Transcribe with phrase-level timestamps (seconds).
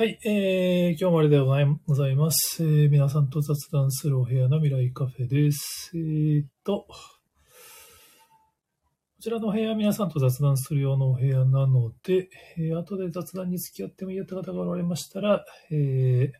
[0.00, 1.46] はい、えー、今日もありがとう
[1.86, 2.64] ございます。
[2.64, 5.90] えー、皆さんと雑談するお部屋の未来カフェです。
[5.94, 6.94] えー、っと、こ
[9.20, 16.38] ちらのお部屋は皆さんと雑談するようなお部屋なので、えー、後で雑談に付き合ってもいいよって方がおられましたら、えー、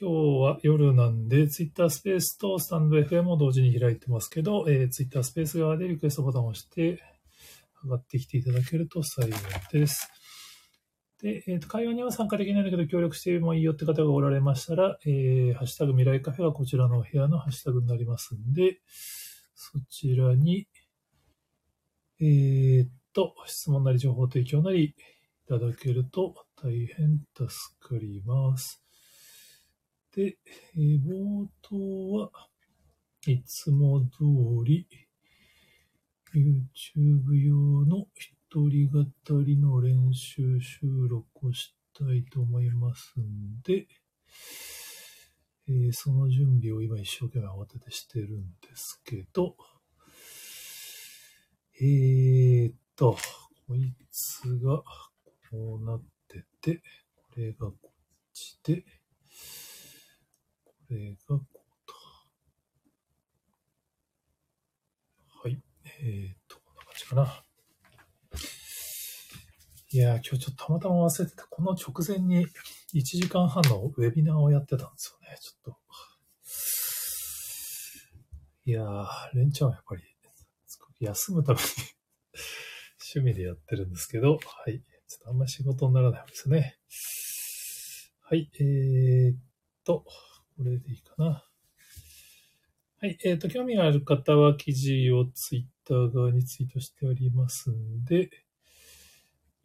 [0.00, 7.02] 今日は夜なんで、Twitter スペースとスタンド FM を同時に開いてますけど、えー、Twitter スペース側でリクエストボタンを押して、
[7.84, 9.32] 上がってきていただけると幸い
[9.70, 10.15] です。
[11.22, 18.80] で、え、ー、と、会話には参加できないんだけど、協力してもいいよって方がおられましたら、えー、ハッシュタグ未来カフェはこちらのお部屋のハッシュタグになりますんで、
[19.54, 20.68] そちらに、
[22.20, 24.94] えー、っと、質問なり情報提供なりい
[25.48, 27.48] ただけると大変助
[27.80, 28.82] かります。
[30.14, 30.36] で、
[30.76, 32.30] えー、冒頭は
[33.26, 34.24] いつも通
[34.64, 34.86] り
[36.34, 43.88] YouTube 用の一一人語りの練習収録をしたいと思いますんで、
[45.68, 49.56] えー、その準備を今一生懸命慌ててしてるんですけど、
[51.80, 53.18] えー、っと、
[53.66, 54.78] こいつが
[55.50, 56.82] こうなってて、
[57.16, 57.90] これがこっ
[58.32, 58.84] ちで、
[60.64, 61.46] これがこう
[61.84, 61.94] と。
[65.42, 65.60] はい。
[66.00, 67.45] えー、っと、こんな感じかな。
[69.96, 71.46] いや、今日ちょっとたまたま忘れてた。
[71.46, 72.46] この直前に
[72.94, 75.38] 1時間半のウェビナーをやってたんですよね。
[75.40, 75.78] ちょっと。
[78.66, 80.02] いやー、レンちゃんはやっぱり、
[81.00, 81.64] 休むために
[83.16, 84.38] 趣味でやってるんですけど、は
[84.70, 84.82] い。
[85.08, 86.76] ちょっとあんまり仕事にならないんですね。
[88.20, 88.50] はい。
[88.60, 89.38] えー、っ
[89.82, 90.04] と、
[90.58, 91.42] これでいいかな。
[93.00, 93.16] はい。
[93.24, 98.28] えー、っと、興味がある方は記事をツイッター側にツイートしておりますんで、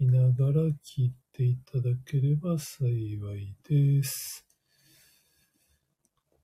[0.02, 0.54] 見ながら
[0.84, 2.90] 聞いていただければ幸
[3.38, 4.44] いです。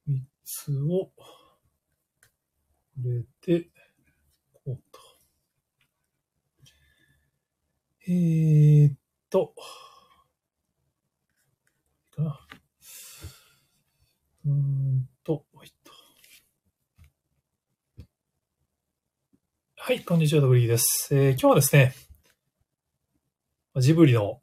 [0.06, 1.26] こいつを、こ
[3.04, 3.66] れで、
[4.54, 5.00] こうと。
[8.08, 8.96] えー、っ
[9.28, 9.56] と、
[12.16, 12.40] かな。
[14.46, 15.92] うーんと、おいと。
[19.78, 21.08] はい、こんにちは、ダブリーです。
[21.10, 22.07] えー、今日はですね、
[23.80, 24.42] ジブリの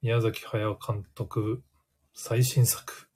[0.00, 1.62] 宮崎駿監督
[2.14, 3.08] 最新作。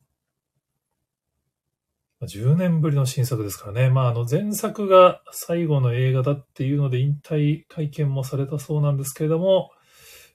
[2.22, 3.90] 10年ぶりの新作ですからね。
[3.90, 9.70] まあ、あの前作が最後の映画だっていうので引退会見もされたそうなんですけれども、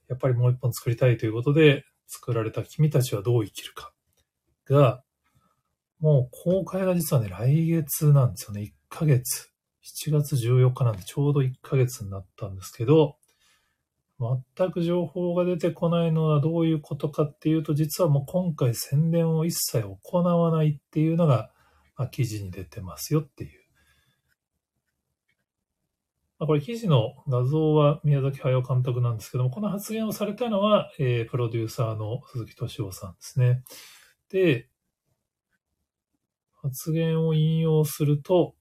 [0.10, 3.94] やっぱりもう一本作りたいということで作られた君たちはどう生きるか
[4.66, 5.04] が、
[6.00, 8.62] もう公開が実はね、来月なんですよね。
[8.62, 9.52] 1ヶ月。
[9.84, 13.18] 7月14日なんでちょうど1ヶ月になったんですけど、
[14.56, 21.52] 全く情報が出てこないのはどういうことかっていうと、実はもう今回宣伝を一切行わないっていうのが、
[21.98, 23.62] まあ、記事に出てますよっていう。
[26.38, 33.64] まあ、これ記事の画像は宮崎駿監督なんですけども、この発言をされたのは、えー、プロデューサーの鈴木敏夫さんですね。
[34.30, 34.68] で、
[36.62, 38.56] 発言を引用すると、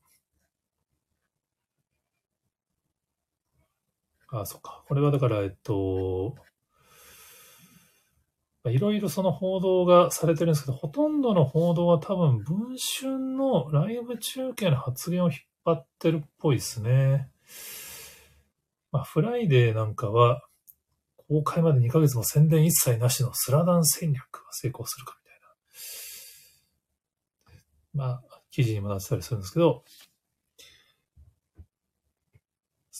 [4.32, 4.84] あ、そっか。
[4.86, 6.36] これはだから、えっと、
[8.66, 17.30] いろいろその報道がされてるんですけど、ほとんどの報道は多分、文春のライブ中継の発言を引っ張ってるっぽいですね。
[18.92, 20.42] まあ、フライデーなんかは、
[21.16, 25.30] 公開まで2ヶ月も宣伝一切なしのスラダン戦略が成功するかみ
[27.96, 28.04] たいな。
[28.04, 29.84] まあ、記事にもなってたりするんですけど、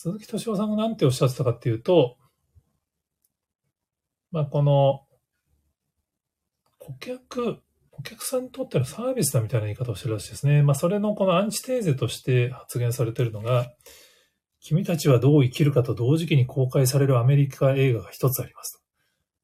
[0.03, 2.17] 鈴木敏夫さんが何ておっしゃってたかっていうと、
[4.31, 5.01] まあ、この、
[6.79, 7.57] 顧客
[7.91, 10.63] お客さんにとってのサービスだみたいな言い方をしてるらしいですね。
[10.63, 13.71] まあ、それのこのアンチテーゼとして発言されてるのが、
[14.59, 18.83] 君たちはどう生きるかと同時期に公開されるアメリカ映画が一つあります。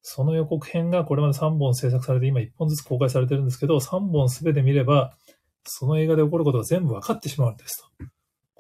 [0.02, 5.16] その予告編がこれまで3本制作されて今1本ずつ公開されてるんですけど、3本すべて見れば、
[5.66, 8.17] その映画で起こることが全部分かってしまうんですと。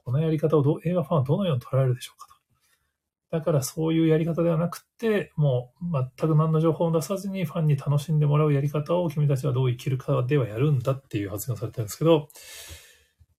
[0.07, 3.39] このやり方をど映画ファンはどのように捉えるでしょうかと。
[3.39, 5.85] だからそういうやり方ではなくて、もう
[6.17, 12.29] 全く何の情報を出さずにファンに楽しんでもらうやり方を君たちはどう生きるかではやるんだっていう発言をされてるんですけど、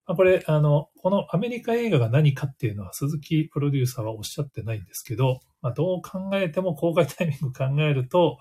[0.06, 8.36] ま、これ、あの、このアメリカ映画が何かっていうのは鈴木プロデューサーはおっしゃってないんですけど、まあ、どう考えても公開タイミング考えると、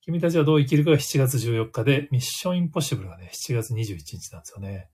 [0.00, 4.90] 君たちはどう生きるかが7月14日で、ミッションインポッシブルがね、7月21日なんですよね。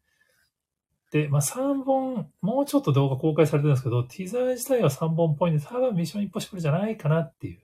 [1.11, 7.61] で、まあ、3本、もうちょっと動画公開されてるんですけど、ティザー自体は3本っぽいんで、多分ミッションインポッシブルじゃないかなっていう。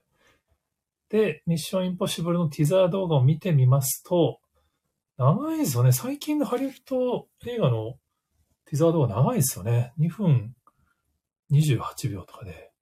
[1.08, 4.40] で、ミッションインポッシブルのティザー動画を見てみますと、
[5.16, 5.92] 長いですよね。
[5.92, 7.94] 最近のハリウッド映画の
[8.66, 9.92] ティザー動画長いですよね。
[9.98, 10.54] 2分
[11.52, 12.72] 28秒とかで。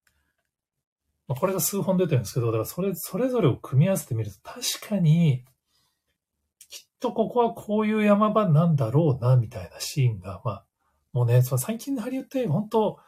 [1.27, 5.45] まあ、これが数本出てるんですけど、だからそれ、それぞれを組み合わせてみると確かに、
[7.05, 10.65] とここはこういう山場なんだろうな、みたいなシーンが、まあ、
[11.13, 12.99] もうね、その最近のハリウッド映画、本当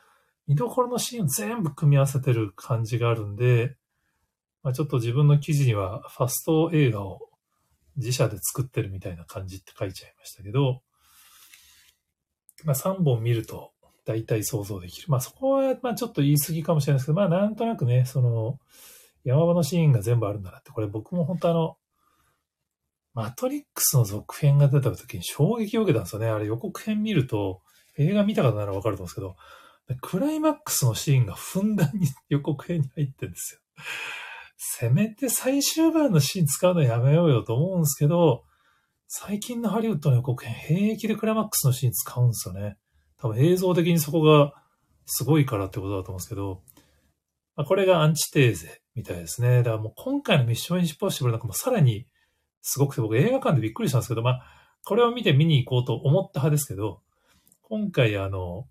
[0.45, 3.75] 見どころのシーンを全部組み合わせてる感じがあるんで、
[4.61, 7.29] まあ、ちょっと自分の記事にはファスト映画を
[7.97, 10.81] 自社で作ってるみたいな感じって書いちゃいましたけど、
[12.63, 13.71] まあ3本見ると
[14.05, 15.07] 大体想像できる。
[15.09, 18.59] まあそこはまあちょっと言い過ぎかもしれないですけど、まあなんとなくね、その
[19.23, 21.77] 山場のシーンが全部あるんだなって、これ僕も本当あの、
[23.17, 26.27] マトリックスの続編が出た時に衝撃を受けたんですよね。
[26.27, 27.63] あれ予告編見ると、
[27.97, 29.35] 映画見た方ならわかると思うんですけど、
[30.01, 33.59] クライマックスのシーンがふんだんに予告編に入ってるんですよ。
[34.55, 38.43] せめて最終版のシーン使うのやめようよと思うんですけど、
[39.07, 42.77] 最近のハリウッドの予告編平気でクライマックスのシーン使うんですよね。
[43.17, 44.53] 多分映像的にそこが
[45.07, 46.61] すごいからってことだと思うんですけど、
[47.55, 49.63] ま、これがアンチテーゼみたいですね。
[49.63, 52.05] だからもう今回のミッションインシポッシブルなんかもさらに
[52.61, 54.43] すごくて、僕映画館でびっくりしたんですけど、まあ、
[54.85, 57.01] これを見て見に行こうと思った派ですけど、
[57.61, 58.67] 今回あの、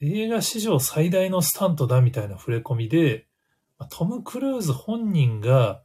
[0.00, 3.26] 映画史上最大のスタントだみたいな触れ込みで、
[3.90, 5.82] トム・クルーズ本人が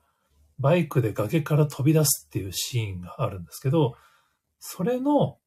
[0.59, 3.95] バイクで崖から飛び出すっていうシーンがあるんですけど、
[4.59, 5.37] それの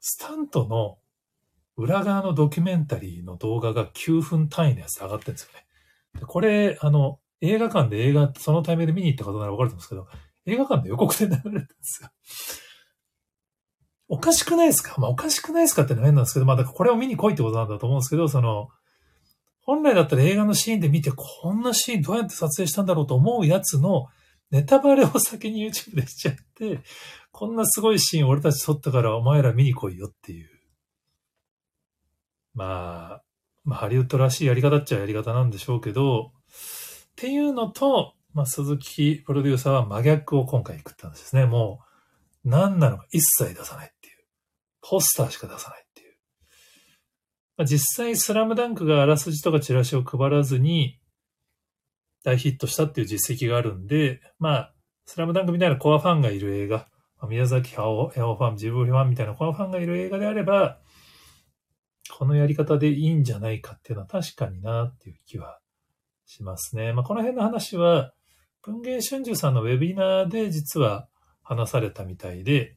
[0.00, 0.98] スタントの
[1.76, 5.52] 裏側のドキュメンタリーの動画が9分単位のやつ上がってるんですよ
[6.20, 6.26] ね。
[6.26, 10.06] これ、あの、映画館で映画、そのタイミングで見に行った方ならわかると思うんですけど、
[10.46, 12.10] 映画館で予告で流れてるんですよ。
[14.08, 15.00] おかしくないですか？
[15.00, 15.82] まあ、おかしくないですか？
[15.82, 18.68] ってのは変なんですけど、まあ、だからこれを見に来いってことなんだと思うんですけど、その、
[19.62, 24.06] 本来だったら映画のシーンで見て、こんなシーンどうやって撮影したんだろうと思うやつの
[24.50, 26.80] ネタバレを先に YouTube でしちゃって、
[27.30, 30.50] こんなすごいシーン俺たち撮ったからお前ら見に来いよっていう。
[32.52, 33.22] まあ、
[33.62, 36.32] まあ、ハリウッドらしいやり方っちゃやり方なんでしょうけど、
[37.12, 41.46] っていうのと、まあ、鈴木プロデューサーは真逆を今回食ったんですね。
[41.46, 41.80] も
[42.44, 44.16] う、何なのか一切出さないっていう。
[44.80, 46.14] ポスターしか出さないっていう。
[47.56, 50.98] まあ、実際、スラムダンクがあらすじとかチラシを配らずに、
[52.22, 54.74] 大ヒットしたっていう実績があるんで、まあ、
[55.06, 56.88] スラムダンクみたいなコアファンがいる映画、
[57.18, 60.78] まあ、宮崎駿ファン、ジブリファンみたいなコアファンがいる映画であれば、
[62.10, 65.60] このやり方でいいんじゃないかっていうのは確かになっていう気は
[66.30, 66.92] しますね。
[66.92, 68.12] まあ、この辺の話は、
[68.62, 71.08] 文芸春秋さんのウェビナーで実は
[71.42, 72.76] 話されたみたいで、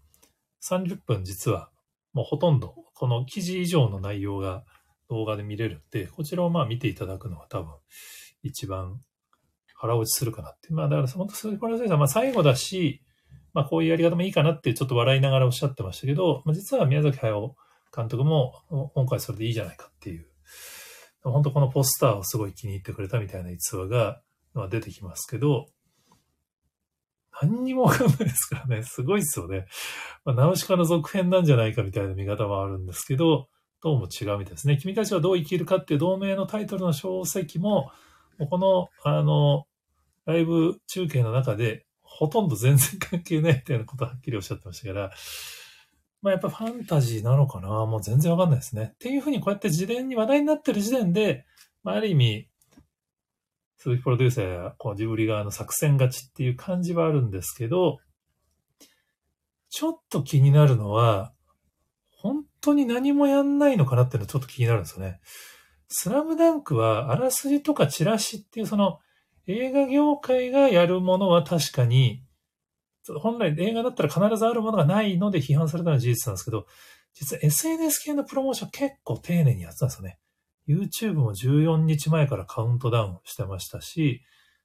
[0.64, 1.70] 30分実は
[2.14, 4.64] もうほとんどこの記事以上の内容が
[5.10, 7.74] 動画で見れるんで、こちらをまあ見ていただくのが多分
[8.42, 9.02] 一番
[9.76, 10.74] 腹落ちするかなって。
[10.74, 13.04] まあだから本当鈴木先生はまあ最後だし、
[13.54, 17.56] まあこういうやり方もいいかなってちょっと笑いながらおっしゃってましたけど、まあ、実は宮崎駿
[17.96, 18.54] 監督も
[18.96, 20.26] 今回それでいいじゃないかっていう
[21.24, 24.22] 本当このポスターをすごい気に入ってくれたみたいな逸話が
[24.70, 25.68] 出てきますけど、
[27.42, 28.84] 何にもわかんないですからね。
[28.86, 29.66] すごいですよね。
[30.26, 33.50] まあ、ナウシカの続編なんじゃないかみたいな見方もあるんですけど、
[33.82, 34.78] どうも違うみたいですね。
[34.78, 37.92] 君たちはどう生きるかっていう同名のタイトルの小説も、
[38.50, 39.66] この、あの、
[40.26, 45.12] ライブ中継の中で、ほとんど全然関係ないみたいなことはっきりおっしゃってましたから、
[46.24, 48.92] まあやっぱファンタジーなのかなもう全然わかんないですね。
[48.94, 51.46] っていうふうにこうやって事前に話題になってる時点で、
[51.84, 52.48] まあある意味、
[53.78, 58.00] 鈴木プロデューサーやこうジブリ側の作戦勝ちっていう感じはあるんですけど、
[59.70, 61.34] ちょっと気になるのは、
[62.22, 65.20] 本当に何もやんないのかなっていうのはちょっと気になるんですよね。
[65.90, 69.00] スラムダンクは、あらすじとかチラシっていうその
[69.46, 72.23] 映画業界がやるものは確かに、
[73.20, 76.66] 本来映画だったら必ずあるものがないので批判されたのは事実なんですけど、
[77.14, 80.20] 実は SNS 系のプロモーション結構丁寧にやってたんですよね。
[80.68, 84.24] YouTube も14日前からカウントダウンしてましたし、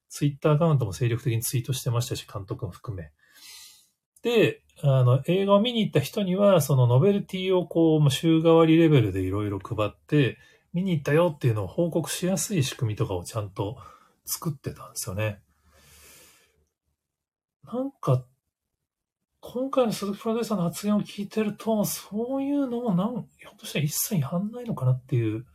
[0.09, 3.11] Twitter アカウントも精力的にツイートしてましたし、監督も含め。
[4.21, 10.37] で、あの、映画を見に行った人には、そのノベルティをこう、週替わりレベルでいろいろ配って、
[10.73, 13.77] 見に行ったよっていうのを報告しやすい仕組みとかをちゃんと
[14.25, 15.41] 作ってたんですよね。
[17.71, 18.25] なんか、
[19.41, 25.45] 今回の鈴木プロデューサーの発言を聞いてると、そういうのもなん、ひょっとしたら一切やんないのかなっていう。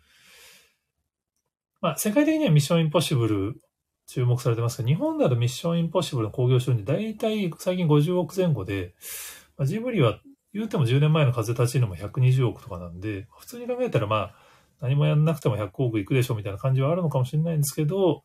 [1.80, 3.60] まあ、世界的にはミッションインポッシブル
[4.06, 8.94] 注目されてますが、日本だとミッションインポッシブルの興行収入、大体最近50億前後で、
[9.56, 10.20] まあ、ジブリは
[10.52, 14.34] 言うても10年前の風立ちぬも120億とかなんで、普通に考えたらまあ、
[14.80, 18.22] 何もやんなくても100億いくでしょみたいな感じはあるのかもしれないんですけど、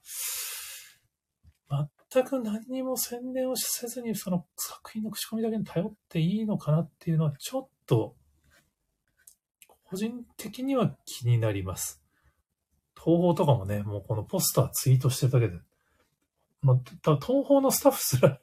[2.12, 8.16] 全く何にも宣伝をせずにその作品の口コミだけに頼っていいのかなっていうのはちょっと、
[9.84, 12.02] 個人的には気になります。
[12.96, 15.60] 東宝とかもね、もうこのポスターツイートしてるだけで、
[16.62, 18.40] まあ、東宝のスタッフすら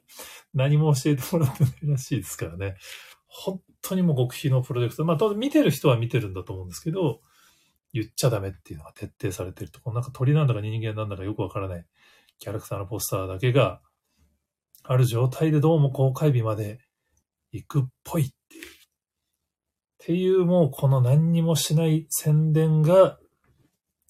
[0.53, 2.75] 何も教えてもらってないらしいですからね。
[3.27, 5.05] 本当にもう極秘のプロジェクト。
[5.05, 7.21] まあ、当然見てる人は見てるんだと思うんですけど、
[7.93, 9.79] 言っちゃダメっていうのが徹底されてると。
[9.81, 11.85] こなんか鳥なんだか人間なんだかよくわからない
[12.39, 13.81] キャラクターのポスターだけが
[14.83, 16.79] ある状態でどうも公開日まで
[17.51, 18.63] 行くっぽいっていう。
[18.63, 18.67] っ
[19.99, 23.17] ていうもうこの何にもしない宣伝が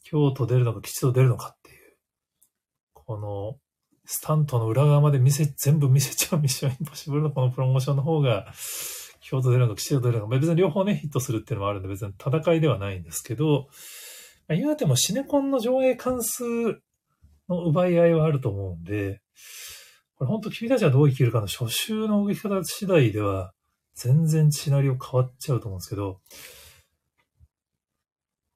[0.03, 1.77] 京都出るのか吉と出るのかっていう。
[2.93, 3.57] この
[4.05, 8.45] スタントの裏側まで見せ、全部見せちゃうミッションインポッシブルのこのプロモーションの方が
[9.21, 13.67] 京都出るのか吉と出るのか、別に両方ねヒットするっていうのもあるんで別に戦いではないんですけど、
[14.47, 16.43] まあ、言うてもシネコンの上映関数
[17.49, 19.21] の奪い合いはあると思うんで、
[20.15, 23.53] これ本当君たちはどう生きるかの初週の動き方次第では、
[23.95, 26.19] 全然シナリオ変わっちゃうと思うんですけど、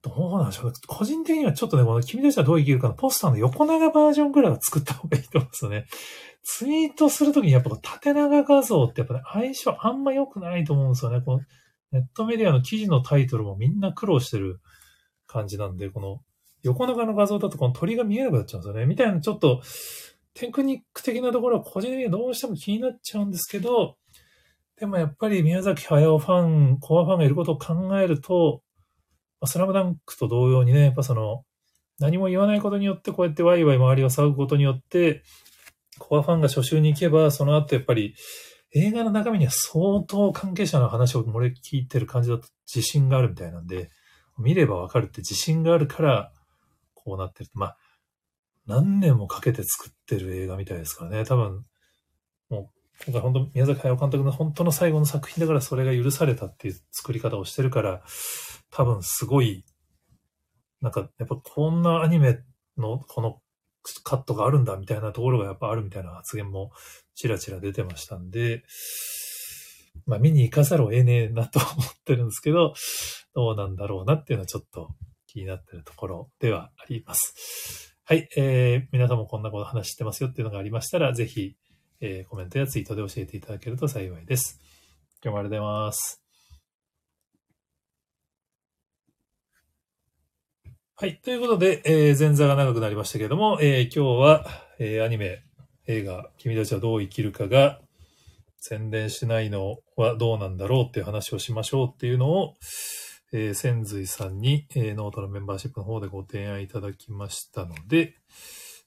[0.03, 5.85] どうなんでしょう個人的にはちょっとね、この君たちはどう生きるかのポスターの横長バージョンぐらいは作った方がいいと思うんですよね。
[6.43, 11.21] ツイートするときにやっぱ縦長画像ってやっぱね、相性あんま良くないと思うんですよね。
[11.21, 11.41] この
[11.91, 14.59] ネットメディアの記事のタイトルもみんな苦労してる
[15.27, 16.21] 感じなんで、この
[16.63, 18.85] 横長の画像だとこの鳥が見えなくなっちゃうんですよね。
[18.85, 19.61] みたいなちょっと
[20.33, 23.97] テクニック的なところは個人的にどうしても気になっちゃうんですけど、
[24.79, 28.63] でもやっぱり宮崎駿ファン、コアファンがいることを考えると、
[29.45, 31.43] スラムダンクと同様にね、やっぱその、
[31.99, 35.23] 何も言わないことによって、こうやってワイワイ周りを騒ぐことによって、
[35.99, 38.15] コアファンが初週に行けば、その後やっぱり
[38.73, 43.91] 映画の中身には相当関係者の話を漏れ聞いてる感じだと自信があるみたいなんで、
[44.39, 46.31] 見ればわかるって自信があるから、
[47.11, 47.49] こうなってる。
[47.53, 47.77] まあ、
[48.67, 51.25] 何年もかけて作ってる映画みたいですからね。
[51.25, 51.65] 多分、
[52.49, 58.03] もう、今回本当、宮崎駿監督の本当の最後の作品だからそれが許されたっていう作り方をしてるから、
[58.69, 59.65] 多分すごい、
[60.79, 62.39] なんか、やっぱこんなアニメ
[62.77, 63.41] のこの
[64.03, 66.71] カットがあるんだみたいなところがやっぱあるみたいな発言も
[67.15, 68.63] ちらちら出てましたんで、
[70.05, 72.73] まあ見に行かざるを得ねえなと思ってるんですけど、
[73.33, 74.89] どうなんだろうなっていうのはちょっと
[75.31, 77.95] 気になってるところではあります。
[78.03, 81.55] はい、えー、皆さんもこんなこと話してますよっていうのがありましたら、ぜひ、
[82.01, 84.59] えー、コメントやツイートで教えていただけると幸いです。
[85.23, 86.21] 今日もありがとうございます。
[90.97, 91.21] はい。
[91.21, 94.45] ということで、えー、前座が長くなりましたけれども、えー、今日は、
[94.79, 95.43] えー、アニメ、
[95.87, 97.79] 映画、君たちはどう生きるかが
[98.57, 102.55] 宣伝しないのはどうなんだろうっていう話をしましょうっていうのを、
[103.33, 108.15] えー、千髄さんに、えー、ノートのメンバーシップの方でご提案いただきましたので、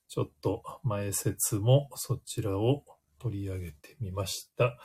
[0.09, 2.85] ちょっと前説もそちらを
[3.19, 4.77] 取り上げてみました。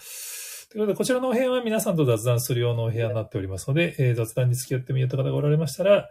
[0.72, 6.10] ということで、こちらのお部屋は皆さんと雑談する用のお部屋になっておりますので、えー、雑談に付き合ってみようという方がおられましたら、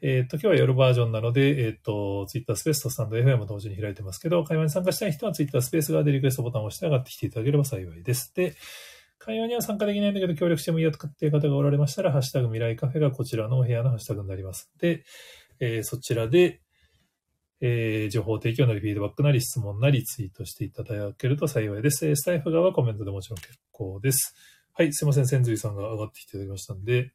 [0.00, 8.32] えっ、ー、と、今日は夜バージョンなので、えっ、ー、と、Twitter スペースとスタンド FM も同時に開いてますけど、会話に参加したい人は Twitter スペース側でリクエストボタンを押して上がってきていただければ幸いです。
[8.34, 8.54] で、
[9.18, 15.04] 会話には参加できないんだけど協力してもいいよとかっていう方がおられましたら、ハッシュタグ未来カフェがこちらのお部屋のハッシュタグになりますで、
[15.60, 16.60] えー、そちらで、
[17.60, 22.14] えー、情報提供なりフィードバックなり質問なりツイートしていただけると幸いです。
[22.14, 24.36] スタイフ側はコメントでもちろん結構です。
[24.74, 27.10] はい、すいません、千髄さんが上がってきていただきましたんで、よ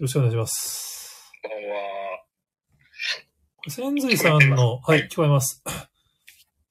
[0.00, 1.30] ろしくお願いします。
[1.42, 2.22] こんばんは。
[3.68, 5.62] 千髄さんの、はい、聞こえます。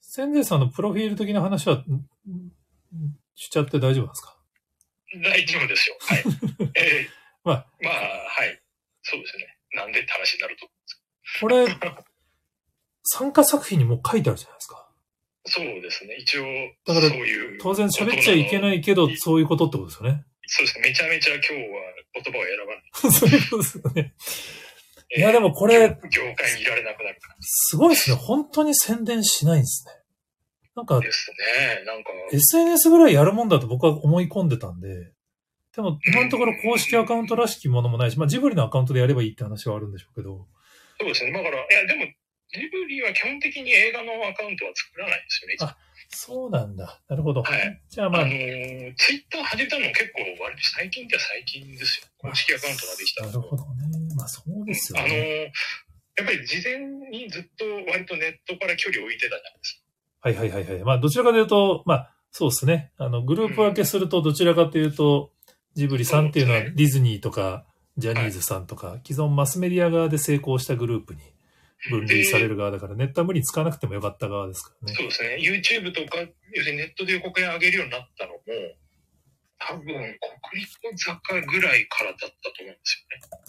[0.02, 1.86] 千髄さんのプロフィール的な話は、
[3.36, 4.38] しちゃって大丈夫ですか？
[5.24, 5.98] 大丈夫ですよ。
[6.00, 6.24] はい。
[6.76, 7.10] えー、
[7.44, 8.62] まあ、まあ、はい。
[9.04, 9.58] そうですね。
[9.74, 11.92] なんでって話になると思うんですこれ、
[13.04, 14.88] 参加作品にもう書いてあるじゃないですか。
[15.46, 16.16] そうですね。
[16.20, 16.44] 一応、
[16.86, 17.60] だからそういう。
[17.60, 18.60] 当然喋っちゃいけい。
[18.60, 20.24] ないけど、そういうことってことですよね。
[20.46, 20.90] そうですね。
[20.90, 21.60] めちゃめちゃ今日は
[22.14, 23.20] 言葉を選ばない。
[23.20, 24.14] そういうことですよね。
[25.14, 28.16] えーいやでもこれ業業界にいられなくなる感すごいですね。
[28.16, 29.92] 本当に宣伝しないんですね。
[30.76, 31.86] なんかじ、ですね。
[31.86, 35.12] なんか、SNS ぐらいやるもんだと僕は思い込んでたんで、
[35.76, 40.48] でも今のところ公式アカウントらしきものもないし、まあジブリのアカウントでやればいいって話はあるんでしょうけど、
[41.00, 41.32] そうですね。
[41.32, 42.06] だから、いや、でも、
[42.54, 45.56] ジブリは基本的に映画のアカウントは作らないんですよね。
[45.62, 45.78] あ
[46.14, 47.02] そうなんだ。
[47.08, 47.42] なるほど。
[47.42, 47.82] はい。
[47.88, 52.08] じゃあまああの、ー、ツイッター始めたのも結構割と最近って最近ですよ。
[52.18, 54.16] 公式アカウントができたのなるほどね。
[54.18, 55.54] まあそうですよあのー、ね。
[56.18, 56.80] やっぱり事前
[57.10, 59.81] にずっと割とネットから距離を置いてたじゃないです
[60.22, 60.84] はいはいはいはい。
[60.84, 62.92] まあどちらかというと、まあそうですね。
[62.98, 65.32] あの、グループ分けするとどちらかというと、
[65.74, 67.66] ジブリさんっていうのはディズニーとか、
[67.98, 71.90] ジャニーズさんとか、既存マスメディア側で成功したグループにか。
[71.90, 74.96] 分類されでる側だから、ネットは無理に使わなくてもよかった側ですからね。
[74.96, 75.38] そうですね。
[75.40, 78.40] YouTube とか、要するにネットで予告編上げるようになったのも、
[79.58, 82.30] 多分、国立の坂ぐらいからだったと
[82.62, 82.80] 思うんで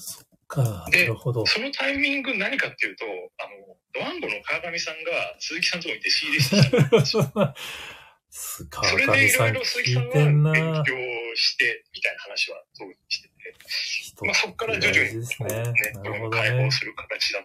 [0.07, 0.32] すよね。
[0.53, 1.47] か、なでるほど。
[1.47, 3.05] そのタイミング何かっていうと、
[3.39, 10.53] あの、ドワンゴの川上さんが鈴木さんのとこに行って仕入れしてきたんですそれでいろいろ鈴木さんは勉な
[10.85, 10.95] 強
[11.37, 13.33] して、みたいな話は当時してて、
[13.69, 15.93] 人まあそこから徐々にネね。
[15.97, 16.71] ットに開放ね。
[16.71, 17.43] する形だっ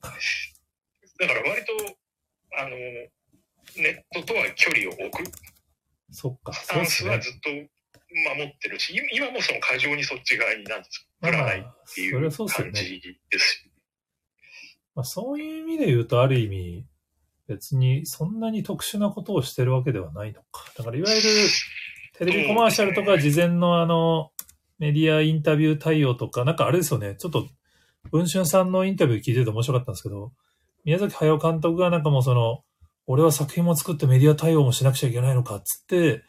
[0.00, 0.16] たん
[1.20, 1.72] で、だから割と、
[2.58, 2.76] あの、
[3.76, 5.30] ネットとは距離を置く
[6.12, 7.04] そっか、スタンス。
[7.06, 7.50] はずっと
[8.36, 13.70] 守ってるし、今今もその過剰にそっち側になんですまあま振らないっあ、ていう感じですよ。
[14.94, 16.86] まあ、そういう意味で言うと、ある意味、
[17.46, 20.64] 別にそんなに特殊なことをしてるわけではないのか。
[20.76, 21.22] だから、いわゆる
[22.18, 24.30] テレビコマーシャルとか事前のあの、
[24.78, 27.48] メディアインタビュー対応とか、なんかあれですよね、ちょっと、
[28.10, 30.32] 文春さんのインタビュー聞いてて面白かったんですけど、
[30.84, 32.62] 宮崎駿監督がなんかもうその、
[33.06, 36.22] 俺は作品も作ってメディア対応もしなくちゃいけないのかっつって、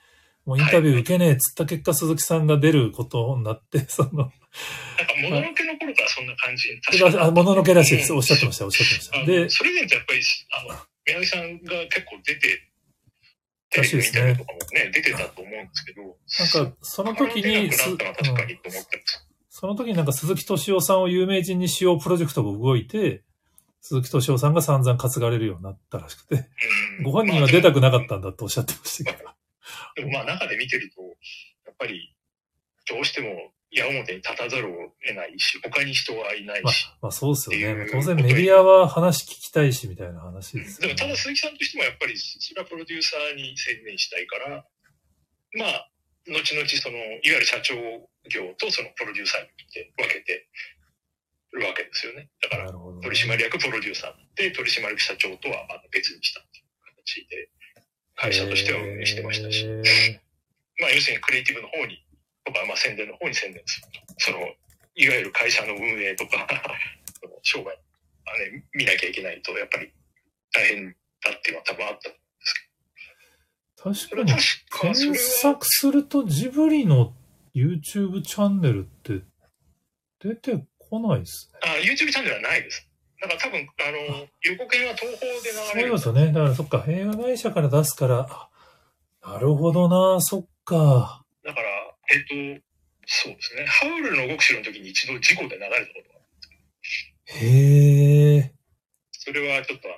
[0.45, 4.33] もうインタビュー受けねえっつった結果、鈴木さんが出ることになって、 その、なんか、
[5.21, 8.11] もののけの頃からそんな感じに確あ、もののけらしいです。
[8.11, 9.25] うんおっしゃってました、おっしゃってました。
[9.25, 12.67] で、それでやっぱり、あの、宮崎さんが結構出て、
[13.69, 17.71] テらしいですねとかもね、出てたと思うんですけど、なんか、その時に。
[19.53, 23.23] その時になんか鈴木敏夫さんを有名人にしようプロジェクトが動いて、
[23.81, 26.35] 鈴木敏夫さんが散々担がれるようになったらしくて、
[26.99, 29.29] うんご本人は出たくなかったんだとおっしゃってましたけど。
[30.01, 31.01] でもまあ中で見てると、
[31.65, 32.15] やっぱり、
[32.89, 37.85] どうしても矢面に立たざるを得ないし、他に人はいないまあし。、まあそうですよね。
[37.91, 40.93] 当然メディアは話聞きたいしみたいな話ですよね。
[40.95, 44.65] でもただ鈴木さんとしてもやっぱり、それはプロデューサーに専念したいから、
[45.53, 45.91] まあ、
[46.27, 47.75] 後々その、いわゆる社長
[48.29, 50.47] 業とそのプロデューサーにって分けて
[51.53, 52.29] るわけですよね。
[52.41, 52.71] だから。
[52.71, 57.49] 取締役プロデューサーで、取締役社長とは別にしたっていう形で、
[58.15, 59.65] 会社としては運営してましたし、
[60.79, 62.03] まあ要するにクリエイティブの方に、
[62.45, 63.99] とか、まあ宣伝の方に宣伝すると。
[64.17, 64.37] その、
[64.95, 66.47] いわゆる会社の運営とか、
[67.43, 67.77] 商売、
[68.25, 69.91] あね、見なきゃいけないと、やっぱり
[70.51, 72.11] 大変だっていうのは多分あった。
[73.83, 74.37] 確かにそれは、確
[74.69, 77.15] か、それ検は、索するとジブリの
[77.55, 79.25] YouTube チャンネルって
[80.19, 81.59] 出てこないですね。
[81.63, 82.87] あ、YouTube チャンネルはないです。
[83.21, 85.91] だから多分、あの、予告編は東宝でそう流れる。
[85.93, 86.25] ですよね。
[86.27, 88.49] だからそっか、映画会社から出すから、あ
[89.23, 91.23] なるほどな、そっか。
[91.43, 91.67] だから、
[92.09, 92.65] えっ、と、
[93.05, 93.65] そうですね。
[93.67, 97.45] ハウルの極主の時に一度事故で流れたことがある。
[97.45, 98.53] へえ。
[99.11, 99.97] それはちょっとあの、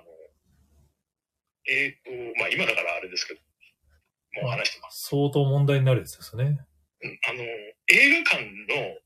[1.69, 3.39] えっ、と、まあ今だからあれですけど、
[4.41, 5.07] もう話してます。
[5.09, 6.59] 相当問題になるやつですよね。
[7.01, 7.43] うんあの、
[7.87, 8.97] 映画館の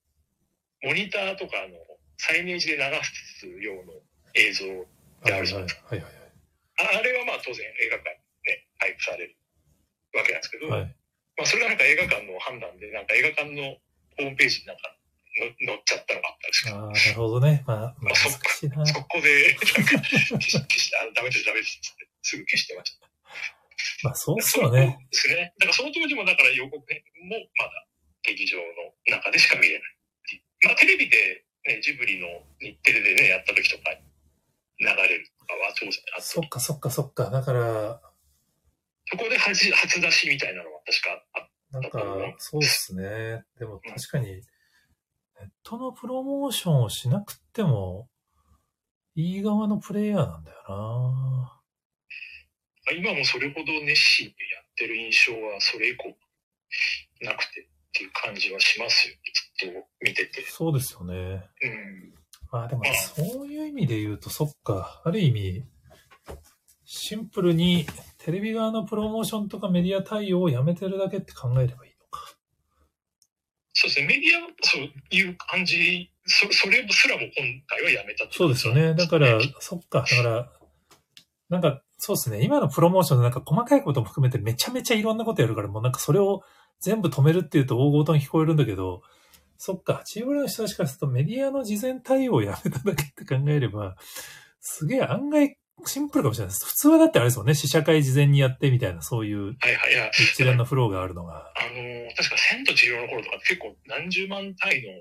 [0.82, 1.78] モニターとかの
[2.18, 2.84] サイネージで流
[3.40, 3.94] す用の
[4.34, 4.74] 映像、は
[5.30, 5.54] いはいはい。
[5.54, 5.60] は
[5.96, 6.18] いはい
[6.78, 9.36] ああれはまあ当然映画館にね、配布される
[10.14, 10.82] わけなんですけど、はい。
[10.82, 10.96] はい。
[11.38, 13.82] まあそれがなんか映画館の判断で、なんか映画館の
[14.18, 14.94] ホームページになんか
[15.42, 17.64] の載っちゃったのがあったんですけど、ああ、なるほどね。
[17.66, 18.86] まあ、まあ、難しいな。
[18.86, 23.08] そこで、なんか、消し、消して、あダメです、ダメですって、すぐ消してました。
[24.04, 24.98] まあ、そうっすよね。
[25.12, 25.54] そうですね。
[25.58, 27.86] だからその当時もだから予告編もまだ
[28.24, 29.98] 劇場の中でしか見れない。
[30.66, 32.28] まあテレビで、ね、ジブリの
[32.60, 33.94] 日テレでね、やった時とか
[34.80, 37.30] 流れるとかは当然あってそっかそっかそっか。
[37.30, 38.02] だから、
[39.06, 42.00] そこで初初出しみたいなのは確かあっなんか、
[42.38, 43.44] そうっすね。
[43.60, 44.42] でも確かに、ネ
[45.46, 48.08] ットのプロモーションをしなくっても、
[49.16, 51.62] いい側のプレイヤーなんだよな
[52.86, 52.92] た。
[52.94, 56.16] 今もそれほど熱心にやってる印象はそれ以降
[57.22, 59.16] なくてっていう感じはしますよ。
[59.60, 60.46] ずっと見てて。
[60.48, 61.14] そうですよね。
[61.14, 62.14] うん。
[62.52, 62.84] まあでも、
[63.16, 65.02] そういう意味で言うと、そっか。
[65.04, 65.64] ある意味、
[66.86, 67.86] シンプルに
[68.18, 72.22] テレビ側のプロモーションとかメディア対応をやめてるだけって考えればいいのか。
[73.74, 77.32] そうですね、メディアはそういう感じ、そそれすらも今
[77.68, 78.94] 回はやめたってそうですよね。
[78.96, 80.06] だから、そっか。
[80.10, 80.52] だから、
[81.50, 82.44] なんか、そうですね。
[82.44, 86.44] 今のプロモーションでなんか細かいことも含めてめちゃめちゃいろんなことやるから、もうなんかそれを
[86.80, 89.02] 全部止めるっていうと大ごとに聞こえるんだけど、
[89.58, 90.02] そっか。
[90.06, 93.96] チームの人たちからするとメディアの事前対応をやめただけって考えれば、
[94.62, 96.66] すげえ案外シンプルかもしれないです。
[96.66, 97.54] 普通はだってあれですよね。
[97.54, 99.56] 試写会事前にやってみたいな、そういう
[100.34, 101.52] 一連のフローがあるのが。
[101.56, 104.94] あのー確か千と千尋の頃とか結構何十万単位の、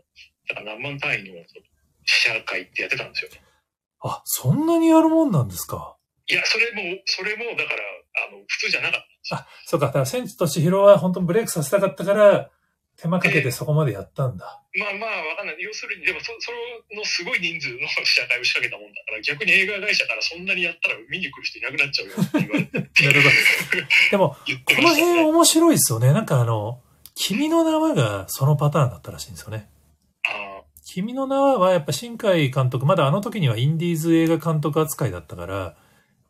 [0.48, 1.34] だから何万単位の
[2.04, 3.30] 試写会ってやってたんですよ。
[4.02, 5.96] あ、そんなにやるもんなんですか？
[6.28, 7.80] いや、それも、それも、だから、
[8.28, 9.36] あの、普通じゃなかった。
[9.36, 9.86] あ、そうか。
[9.86, 12.50] だから、千と千尋は本当にブレイクさせたかったから、
[12.96, 14.62] 手間かけてそこまでやったんだ。
[14.72, 15.56] まあまあ、わかんない。
[15.60, 16.50] 要するに、でもそ、そ
[16.96, 22.78] のすごい人数の試写会を仕掛けたもんだから、逆に映画会社からそんなにやったら見に来る人いなくなっちゃうよって言われて。
[23.04, 23.84] なるほど。
[24.10, 24.88] でも、言ってこの。
[24.88, 26.12] 辺面白いですよね。
[26.12, 26.80] なんかあの、
[27.14, 29.68] 君の名はがそのパターンだったらしいんですよね。
[30.24, 35.76] あ君の名ははやっぱ新海監督、まだあの時にはインディーズ映画監督扱いだったから、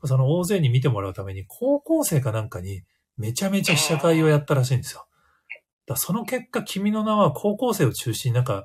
[0.05, 2.83] その大勢に見てもらうために高校生かなんかに
[3.17, 5.07] めちゃめちゃ試写会をやったらしいんですよ。
[5.87, 8.65] だその結果、君の名は高校生を中心になんか、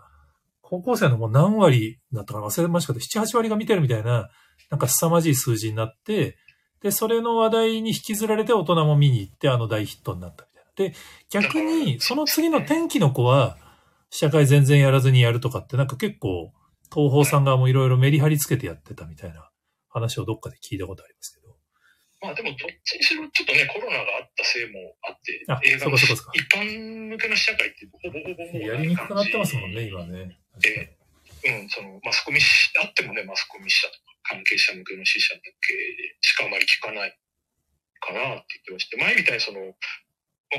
[0.61, 4.29] 高校生のもう何割だったか忘れましたけど、7、8割が見てるみたいな、
[4.69, 6.37] なんか凄まじい数字になって、
[6.81, 10.93] で、それの話題に引きずられて大人も見に行ってあの大ヒットになったみたいな。
[10.93, 10.97] で、
[11.29, 13.57] 逆に、その次の天気の子は、
[14.09, 16.51] 試写会全然やらずにやるとかって、なんか結構、
[16.93, 19.49] 東宝さん側もいろいろメリハリつけてやってたみたいな
[19.89, 21.40] 話をどっかで聞いたことありますけど。
[22.21, 26.05] まあでも、どっちにしろ、ちょっとね、コロナがあったせいもあって、あ映画の一
[26.53, 30.37] 般向けの試写会ってほぼほぼもうやりにくくなってますもんね、今ね。
[30.59, 30.97] で
[31.43, 35.51] うん、その、マスコミし、あってもね、マスコミ社とか関係者向けの試写だけ
[36.21, 37.17] しかあまり聞かない
[37.99, 39.65] かなって言ってまして、前みたいにその、ま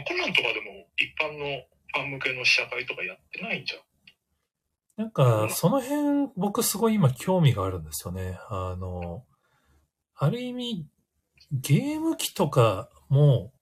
[0.00, 1.62] あ、コナンとかでも一般の
[1.94, 3.82] ファン向けの試写会とかやってないんじゃん。
[4.96, 8.38] なんか、その辺、僕すごい今興味があるんですよね。
[8.50, 9.24] あの、
[10.16, 10.86] ある意味、
[11.52, 13.52] ゲーム機とかも、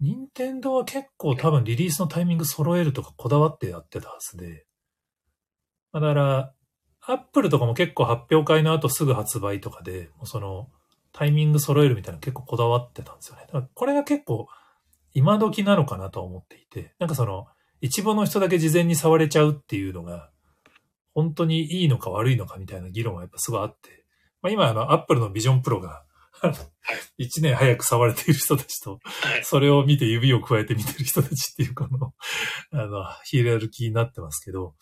[0.00, 4.66] 任天堂は結構多分リリースのタイミング揃えるとかこだわってやってたはずで。
[5.92, 6.52] だから、
[7.00, 10.68] アップルとかも結構発表会の後すぐ発売とかで、もその、
[11.12, 13.42] タイミング揃えるみたいな結構こだわってたんですよね。
[13.46, 14.48] だからこれが結構
[15.16, 17.46] 今時なのかなと思っていて、なんかその、
[17.80, 20.30] 一部の人だけ事前に触れちゃうっていうのが、
[21.14, 24.04] 本当にいいのか悪いのかみたいな議論がやっぱすごいあって、
[24.42, 26.04] まあ今あの、アップルのビジョンプロが、
[27.18, 29.44] 一年早く触れている人たちと、はい。
[29.44, 32.14] それを見て指を加えて見てる人たちっていうこの、
[32.72, 34.74] あの、ヒエラルキーになってますけど、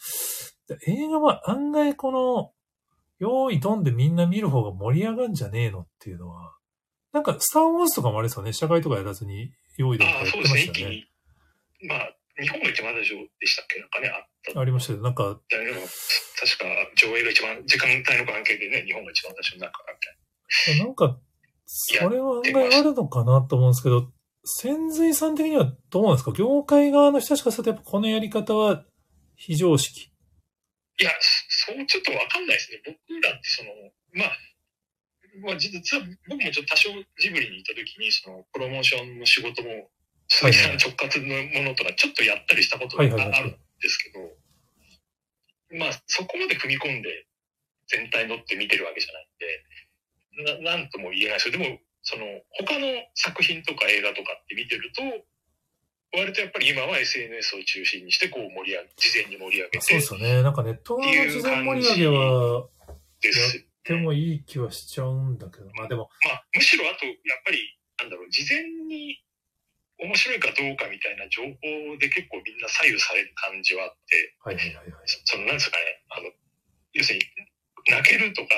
[0.87, 2.53] 映画は案外この、
[3.19, 6.57] 用意ドンでみんな見る方が盛り上がるんじゃねえのっていうのは、
[7.13, 11.09] なんか、スターウォーズとかもあれですよね、社会とかやらずに用意ドンとかやってそうですね、ましたよね。
[11.87, 13.79] まあ、日本が一番最初でしたっけ？
[13.79, 14.61] なんかね、あった。
[14.61, 15.01] ありましたよ。
[15.01, 16.65] なんか、確か
[16.97, 20.85] 上映が一番、時間帯の関係でね、日本が一番最初になるからみたいな。
[20.87, 21.21] なんか、
[21.77, 24.13] それは案外あるのかなと思うんですけど、
[24.45, 26.33] 潜水さん的にはどうなんですか？
[26.33, 28.85] 業界側の人たちからすると、やっぱこのやり方は
[29.35, 30.13] 非常識。
[31.01, 31.11] いや、
[31.49, 32.83] そうちょっとわかんないですね。
[32.87, 33.71] 僕らってその、
[34.15, 34.37] まあ、
[35.43, 39.91] まあ、実は僕もちょっと多少ジブリにいた時に、その、プロモーションの仕事も、
[40.29, 44.21] 鈴木さん直轄のものとかちょっとやったりしたことがあるんですけど、
[45.77, 47.27] まあ、そこまで踏み込んで
[47.89, 49.65] 全体乗って見てるわけじゃないんで、
[50.63, 51.59] ななんとも言えないですよ。
[51.59, 52.25] でも、その、
[52.59, 55.03] 他の作品とか映画とかって見てると、
[56.17, 60.43] 割とやっぱり今は SNS を中心にしてこう盛り上げ、事前に盛り上げそうでてすよね。
[60.43, 62.69] なんかネット側の事前盛り上げは、
[63.21, 63.67] です。
[63.85, 65.67] でもいい気はしちゃうんだけど。
[65.75, 67.59] まあでも、まあ、むしろあと、やっぱり、
[68.01, 69.21] なんだろう、事前に
[69.99, 74.93] 面白いかどうかみたいな情報で結構みんな左右される感じはあって、はいはいはい
[75.25, 76.31] その、なんですかね、あの、
[76.93, 77.25] 要するに、
[77.87, 78.49] 泣けるとか、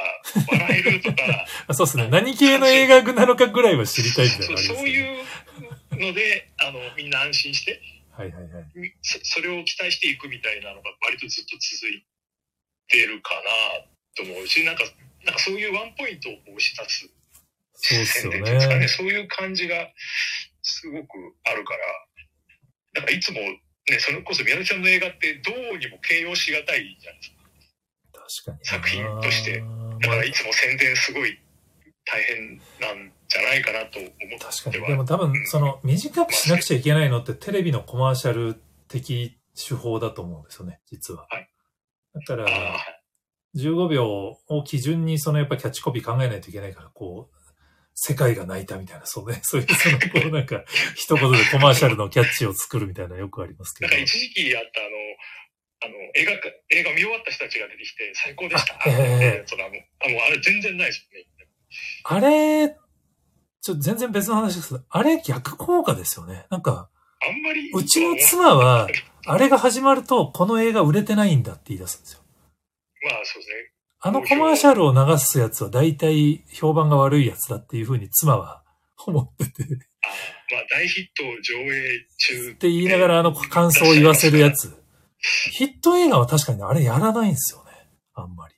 [0.53, 2.09] 笑えるとか、あ そうですね。
[2.09, 4.89] 何系の映画なのかぐらいは知りたいみたいなそう。
[4.89, 5.25] いう
[5.93, 7.81] ので、あの、みんな安心して、
[8.12, 8.65] はいはいはい。
[9.03, 12.05] そそれを期待していくみたいなのが割とずっと続い
[12.89, 13.43] てるかな
[14.17, 14.85] と思うし、なんか、
[15.25, 17.11] なんかそういうワンポイントを押し出す
[17.75, 18.79] そうですよね。
[18.79, 18.89] ね。
[18.89, 19.93] そういう感じが
[20.62, 21.81] すごくあるから、
[22.95, 23.41] だからいつも
[23.89, 27.36] ね、それこそ宮田ちゃんの映画ってどうにも形容しがたいじゃないですか。
[28.45, 28.65] 確かにな。
[28.65, 31.39] 作品としてだまあからいつも宣伝すごい
[32.05, 34.09] 大変なんじゃないかなと思
[34.39, 34.77] 確かに。
[34.77, 34.89] っては。
[34.89, 41.27] でも多分、その、短くしなくちゃいけないのってテレビのコマーシャル的手法だと思うんですよね、実は。
[41.31, 41.49] はい
[42.15, 42.97] だから、ああ
[43.57, 47.37] 15秒を基準にそのやっぱキャッチコピー考えないといけないから、こう、
[47.95, 50.62] 世界が泣いたみたいな、そうね、 そういう、その、こうなんか、
[50.95, 53.89] 一言でコマーシャルのキャッチを作るみたいなよくありますけど。
[53.89, 54.91] なんか一時期あったあの、
[55.87, 58.75] あの、映画か、映画見終わった人たちが出てきて、最高でした。
[58.75, 61.27] あええそれはもう、あ、もうあれ全然ないですよね。
[62.05, 62.77] あれ、
[63.61, 66.46] ちょ、全然別の話ですけど、あれ逆効果ですよね。
[66.51, 67.70] なんか、あんまり。
[67.72, 68.88] うちの妻は、
[69.27, 72.20] あれが始まると、この映画売れてないんだって言い出すんですよ。
[73.03, 73.55] まあそうですね。
[74.01, 78.62] あのコマーシャルを流すやつは大体評判が悪いやつだっていうふうに妻は
[79.05, 79.64] 思ってて。
[79.64, 80.07] っあ
[80.53, 82.55] まあ大ヒット上映中。
[82.55, 84.77] て言いながらあの感想を言わせるやつ。
[85.18, 87.70] ヒット映画は確かにあれやらないんですよね。
[88.14, 88.55] あんまり。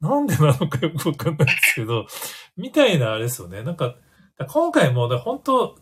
[0.00, 0.10] うん。
[0.10, 2.06] なんでなのかよくわかんないですけど、
[2.56, 3.62] みたいなあれですよね。
[3.62, 3.94] なんか、
[4.48, 5.76] 今回も、だ本当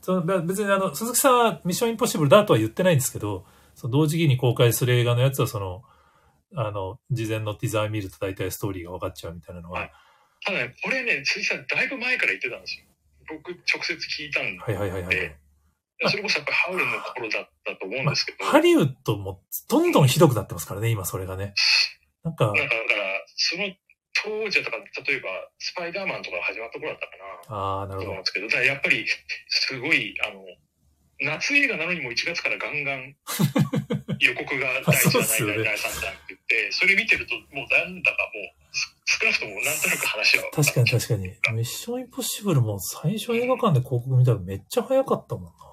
[0.45, 5.83] 別にあの、鈴木さんはミッションインポッシブルだとは言ってないんですけど、その同時期に公開する映画のやつはその、
[6.55, 9.93] あの、事前のティザー見ると大体ストーリーが分かっちゃうみたいなのは、はい
[10.45, 12.85] ただね、これね、鈴木さんだいぶ前から言ってたんですよ。
[13.29, 15.37] 僕直接聞いたんで、はいはいはいはい。
[16.09, 21.55] それこそやっぱりハウルの頃だったと思うんですけど、ハリウッドもどんどんひどくなってますからね、今それがね。
[22.23, 22.81] なんか、なんかだから、
[23.37, 23.65] その
[24.23, 27.13] 当時とか、例えば、スパイダーマンとかが始まった頃だったか
[27.51, 27.57] な。
[27.57, 28.27] ああ、なるほどと思うんで。
[28.27, 29.07] すけど、だからやっぱり、
[29.49, 30.45] すごい、あの、
[31.23, 33.15] 夏映画なのにも1月からガンガン
[34.21, 40.45] 予告が第1そうっ弾、第2弾、第3弾って言って、それ見てると、もうなんだかもう、す少なくともなんとなく話は。
[40.53, 41.29] 確かに確かに。
[41.29, 45.70] ミッションインポッシブルも最初映画館で広告見たらめっちゃ早かったもんな。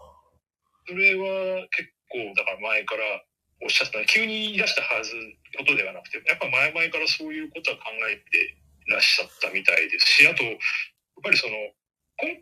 [0.88, 3.04] それは結構、だから前から
[3.62, 5.12] おっしゃった、急に言い出したはず、
[5.58, 8.56] ことではなくて、やっぱ前々からそういうことは考えて
[8.88, 10.56] らっしゃったみたいですし、あと、やっ
[11.24, 11.54] ぱりその、
[12.24, 12.40] 今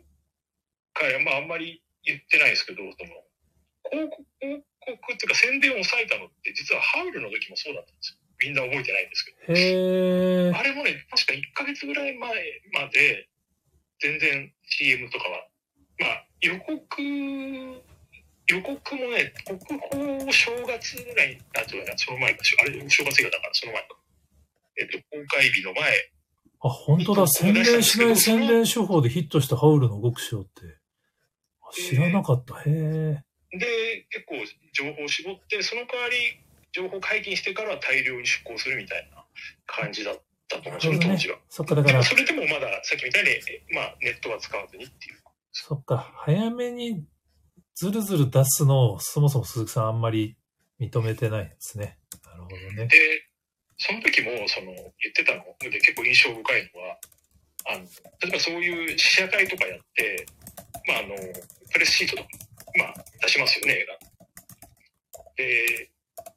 [0.94, 3.26] 回はまああんまり言ってないですけど、その、
[3.90, 8.18] 広告、広告っていうか宣伝を抑えたのって、実はハウルの時もそうだったんですよ。
[8.38, 10.58] みんな覚えてないんですけど。
[10.58, 13.28] あれもね、確か1ヶ月ぐらい前まで、
[13.98, 15.48] 全然 CM とかは、
[15.98, 16.76] まあ、予告、
[18.48, 23.88] 予告もね、国宝正月ぐらい、あ、違うな、その前か、あれ、正月がだから、その前か。
[24.78, 26.10] えっと、公開日の前、
[26.60, 27.26] あ、本当だ。
[27.26, 30.50] 宣伝しない宣伝手法でヒットしたハウルの極小って。
[31.60, 32.54] あ知らなかった。
[32.60, 33.24] へえ。
[33.56, 34.34] で、結構
[34.72, 36.16] 情報を絞って、その代わり、
[36.72, 39.24] 情報解禁してからは大量に出稿するみたいな
[39.66, 41.38] 感じだったと思うんですよ、なるほどね当時は。
[41.48, 43.40] そっか、だからそれでもまだ、さっきみたいに、え
[43.72, 45.16] まあ、ネットは使わずにっていう。
[45.52, 46.12] そっか。
[46.16, 47.04] 早めに
[47.76, 50.36] ずるずる出すのをそもそも鈴木さんあんまり
[50.80, 51.98] 認めてないんですね。
[52.24, 52.86] なるほどね。
[52.86, 52.96] で、
[53.76, 55.44] その時も、その、言ってたの？
[55.60, 56.98] で結構印象深いのは、
[57.68, 57.84] あの、
[58.22, 60.26] 例えばそういう試写会とかやって、
[60.88, 61.16] まあ、あの、
[61.70, 62.28] プレスシートとか、
[62.78, 63.98] まあ、出しますよね、映画。
[65.36, 65.90] で、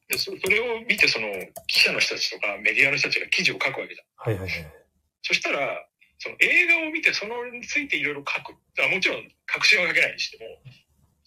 [0.09, 1.27] でそそれを見て、その、
[1.67, 4.31] 記者の人たちとかメディアの人たちが記事を書くわけじゃん。
[4.31, 4.73] はいはいはい。
[5.21, 5.85] そしたら、
[6.17, 8.57] その映画を見て、そのについていろいろ書く。
[8.83, 10.43] あもちろん、確信は書けないにしても、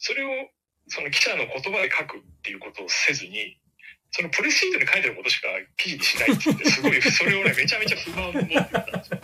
[0.03, 0.51] それを、
[0.89, 3.57] その記者の言葉で書くっていうことをせずに、
[4.11, 5.47] そのプレスシートに書いてることしか
[5.79, 9.23] 記事にしないって言って、すごい、 それをね、めちゃめちゃ不満を持ってたんですよ。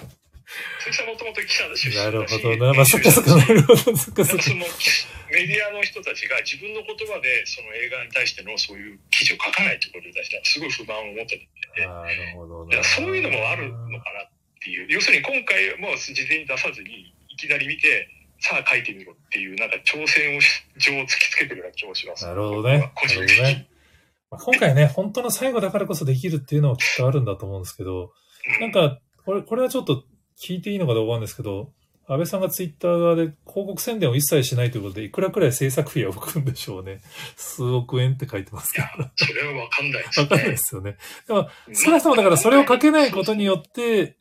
[0.81, 2.73] 鈴木さんもともと記者だし、なるほどな。
[2.73, 4.65] まあ、そっかそっか、なるほど、そっかその
[5.31, 12.83] メディアの人たちが自分の言葉でその映画に対してのそういう記事を書かないってことに対してはすごい不満を持ってて、なるほど。
[12.83, 14.31] そういうのもあるのかなっ
[14.63, 14.87] ていう。
[14.89, 18.09] 要するに今回も事前に出さずにいきなり見て、
[18.41, 22.25] さあ書いてみろっていうなんか挑戦をし情を突きつけてるような気もします。
[22.25, 22.93] なるほどね。
[22.95, 23.43] 個人なる的に。
[23.43, 23.69] ほどね。
[24.31, 28.13] まあ、今回ね、本当の最後だからこそできるっていうのはきっとあるんだと思うんですけど、
[28.61, 30.05] なんか、これ、これはちょっと
[30.41, 31.73] 聞いていいのかどうかないですけど、
[32.11, 37.01] 安倍さんがツイッター側で広告宣伝を一切しないということで、いくらくらい制作費を浮くんでしょうね。
[37.37, 38.87] 数億円って書いてますけど。
[39.03, 40.27] わそれはわかんないですね。
[40.27, 40.97] かんないですよね。
[41.27, 44.17] でも、少なくともだからそれをかけないことによって、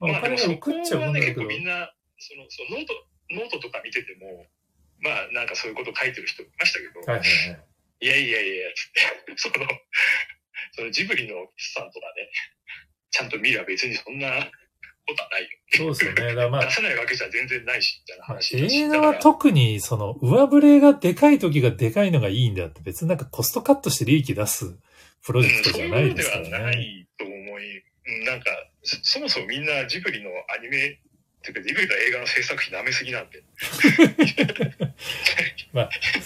[0.00, 0.10] うん。
[0.10, 4.46] まあ、お金がまあでもそ浮くっちゃこはね、浮くんだけど結構、みんな、その、その note、note とか見てても、
[5.00, 7.64] まあなんかそういうこと書いてる人いましたけど、はいはいはい。
[8.00, 8.92] いやいやいや、つっ
[9.26, 9.54] て、 その、
[10.72, 12.30] そのジブリのさんとかね、
[13.10, 14.28] ちゃんと見れば別にそんな
[15.06, 15.48] ことはないよ。
[15.70, 16.34] そうですよね。
[16.34, 18.56] だまあ出、せないわけじゃ全然ないし、みたいなまあ話。
[18.56, 24.76] 映画は特にその上振れがでかい時がでかいのがいいんだって別になんかコストカットして利益出す
[25.24, 26.82] プロジェクトじゃないですかうんそういうのではならね。
[26.82, 27.82] いと思い、う
[28.22, 28.50] んなんか、
[28.82, 31.00] そそもそもみんなジブリのアニメ、
[31.50, 33.42] っていうかジブリの映画の制作費舐めすぎなんで。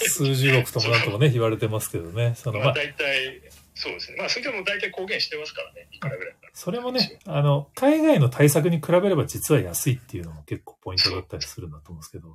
[0.08, 2.34] 数十億ともなんともね言われてますけどね。
[2.36, 3.42] そのまあまあ大体、
[3.74, 4.16] そうですね。
[4.18, 5.88] まあそれでも大体公言してますからね。
[5.90, 6.38] いくらぐらいか。
[6.54, 12.28] それもね、あの、海外の対策に比べれば実は安いっていうのも結構ポイントだったりするんだと思うんですけど。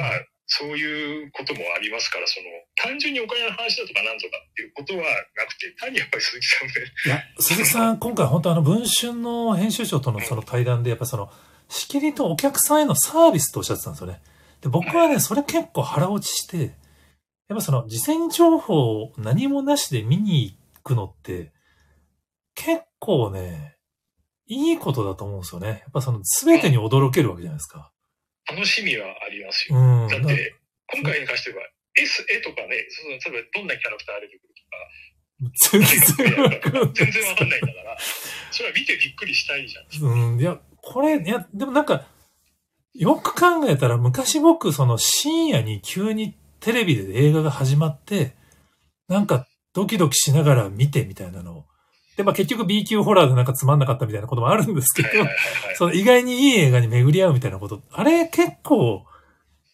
[0.00, 0.10] まあ、
[0.46, 6.74] そういうこともありますから、その、単純にお金の話だとかなんとかっていうことはなくて、単にやっぱり鈴木さんで、
[7.06, 11.30] いや、鈴木さん、今回本当あの文春の編集長とのその対談で、やっぱその、
[11.68, 14.20] しきりとお客さんへのサービスとおっしゃってたんですよね。
[14.60, 16.74] で、僕はね、それ結構腹落ちして、
[17.48, 21.52] やっぱその事前情報を何もなしで見に行くのって、
[22.54, 23.76] 結構ね、
[24.46, 25.68] いいことだと思うんですよね。
[25.68, 27.92] やっぱその全てに驚けるわけじゃないですか。
[28.50, 30.06] 楽しみはありますうよ。
[30.06, 30.08] ん。
[30.08, 30.54] だって、
[30.94, 31.62] 今回に関しては、
[31.96, 34.48] S、絵とかね、その例えばどんなキャラクターが出てくる
[35.70, 36.92] 全然わとか、かんない。
[36.94, 37.98] 全然わかんないんだから、
[38.50, 40.04] それは見てびっくりしたいじゃん。
[40.04, 42.04] うん、いや、これ、いや、でもなんか、
[42.94, 48.34] よく考えたら昔僕、その深夜に急にテレビで映画が始まって、
[49.08, 51.64] なんかドキドキしながら見てみたいなのを。
[52.16, 55.08] で、まあ結局 B 級ホラーでなんかつまんなかったみたいなこともあるんですけど。
[55.76, 59.04] その意外にいい映画に巡り合うみたいなこと、あれ結構、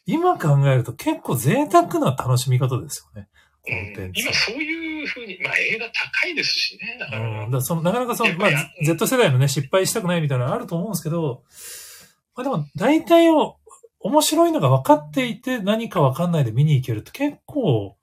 [0.07, 3.29] 今考えると結構贅沢な楽しみ方ですよね。
[3.65, 4.01] コンテンツ。
[4.01, 7.45] うん今そういうふうに、まあ映画高いですしね、だから。
[7.45, 8.51] うん、だそのなかなかその、まあ
[8.85, 11.43] Z 世代のね、失敗したくないみたいなのあると思うんですけど、
[12.37, 13.57] まあでも、大体を、
[14.01, 17.97] 面白いのが分かっていて何か分かんないで見に行けるって結構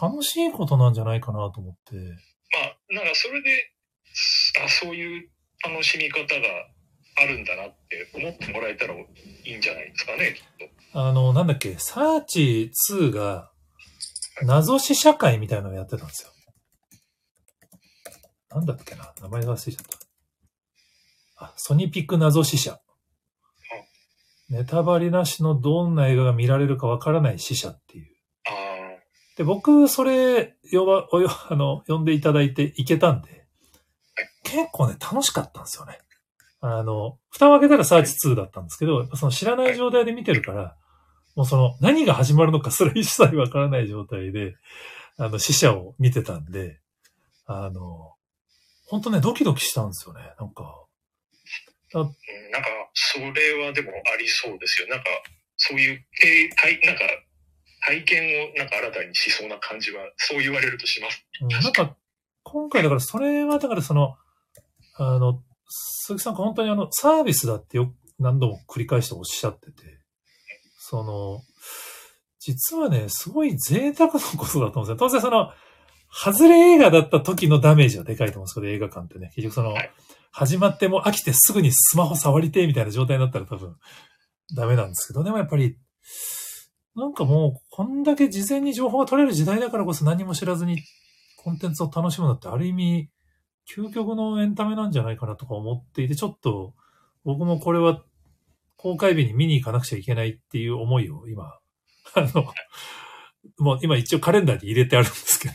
[0.00, 1.96] 楽しいことなんじゃないかなと思って。
[1.96, 2.00] ま
[2.62, 3.50] あ、なんかそれで、
[4.64, 5.28] あ、そういう
[5.64, 6.48] 楽しみ方が
[7.20, 9.06] あるんだなって思ってもらえたらい
[9.44, 11.00] いんじゃないですかね、きっと。
[11.00, 13.50] あの、なんだっけ、サーチ2が
[14.42, 16.30] 謎試写会みたいなのやってたんですよ。
[18.50, 19.74] なんだっけな名前忘れちゃっ
[21.36, 21.44] た。
[21.44, 22.80] あ、ソニピック謎試写。
[24.48, 28.06] ネタバレなしのどんな映画が見られるかわからない試写っていう。
[28.46, 28.50] あ
[29.36, 33.46] で、僕、それ、呼ば、およ、 あの、呼んでいただいて行けたんで、
[34.42, 35.98] 結構ね、楽しかったんですよね。
[36.60, 40.76] あの、蓋を開けたらサーチ2だったんですけど、その知らない状態で見てるから、
[41.34, 44.54] もうその、何が始まるのかすら一切わからない状態で、
[45.16, 46.80] あの、死者を見てたんで、
[47.46, 48.14] あの、
[48.86, 50.20] 本当ね、ドキドキしたんですよね。
[50.38, 50.84] なんか、
[51.94, 52.12] なんか、
[52.94, 54.88] それはでもありそうですよ。
[54.88, 55.06] なんか、
[55.56, 57.04] そういう、え体、なんか、
[57.86, 61.24] 体験をなんか新たにしそうな感じは、そう言われるとします。
[61.40, 61.96] うんなんか、
[62.42, 64.16] 今回だからそれはだからその、
[64.96, 69.97] あの、鈴木さんが本当にあの、サービスだってよ、何度も繰り返しておっしゃってて、
[70.90, 71.40] その、
[72.38, 74.96] 実はね、すごい贅沢なことだと思うんですよ。
[74.96, 75.52] 当然その、
[76.10, 79.30] 外れ映画だった時のダメージはでかいと思うんですけど、映画館ってね。
[79.34, 79.90] 結局その、はい
[80.30, 83.74] 始まってもう飽きてすぐにスマホ触りてえみたいな状態になったら多分
[84.54, 85.76] ダメなんですけど、でもやっぱり、
[86.94, 90.82] なんかもう、こんだけ事前に情報が取れる時代だからこそ何も知らずに
[91.38, 93.10] コンテンツを楽しむのってある意味、
[93.74, 96.74] 究極のエンタメなんじゃないかなとか思っていて、ちょっと
[97.24, 98.02] 僕もこれは
[98.78, 101.58] 公開日に見に行かなくちゃいけないっていう思いを今、
[102.14, 102.54] あの、
[103.58, 105.54] もう今一応カレンダーに入れてあるんですけど、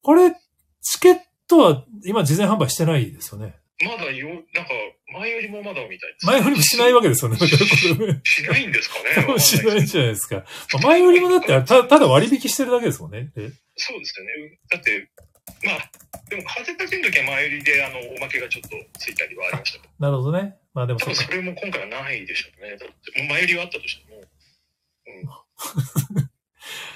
[0.00, 0.32] これ、
[0.80, 3.56] チケットは今事前販売してないですよね。
[3.84, 4.70] まだよ、なんか、
[5.12, 6.26] 前よりもまだみたいです。
[6.26, 7.36] 前よりもしないわけですよね。
[7.36, 10.36] しないんですかね 多分しないじゃないですか。
[10.36, 10.42] ま
[10.74, 13.30] あ前よりもだってた、ただ割引してるだけですもんね。
[13.36, 13.50] え？
[13.76, 14.58] そうですよね。
[14.70, 15.10] だって、
[15.64, 15.90] まあ、
[16.30, 20.56] でも風立ちの時は前売りで、あの、おまけがちょっとついたりはありましたなるほどね。
[20.74, 22.76] まあでも多分それも今回はないでしょうね。
[22.76, 24.22] だって、前売りはあったとしても、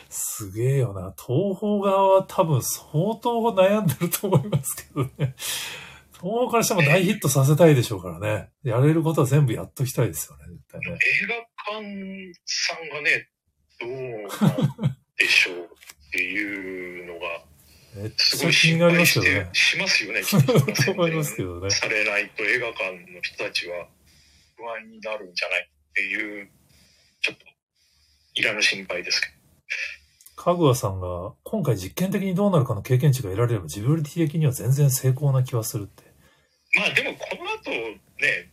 [0.08, 1.14] すげえよな。
[1.16, 5.34] 東方側は多分相当悩んでると思いますけどね。
[6.12, 8.48] 東方からしても大ヒットさせたいでしょうからね。
[8.62, 10.86] やれることは全部やっときたいですよね、絶対ね。
[10.86, 11.34] 映画
[11.80, 13.28] 館さんがね、
[13.78, 17.44] どうなんでしょうっていうのが、
[17.96, 19.48] めっすごいちゃ気になりますけどね。
[19.52, 20.52] しますよね、きっと
[20.84, 21.70] と思いますけどね。
[21.70, 23.88] されないと映画館の人たちは
[24.56, 26.48] 不安になるんじゃないっていう、
[27.20, 27.44] ちょっと、
[28.34, 29.36] いらぬ心配ですけど。
[30.36, 36.04] かぐわさんが、今回実験的にどうなるかの経験値が得られれば、ジブリ的には全然成功な気はするって。
[36.76, 38.52] まあでもこの後ね、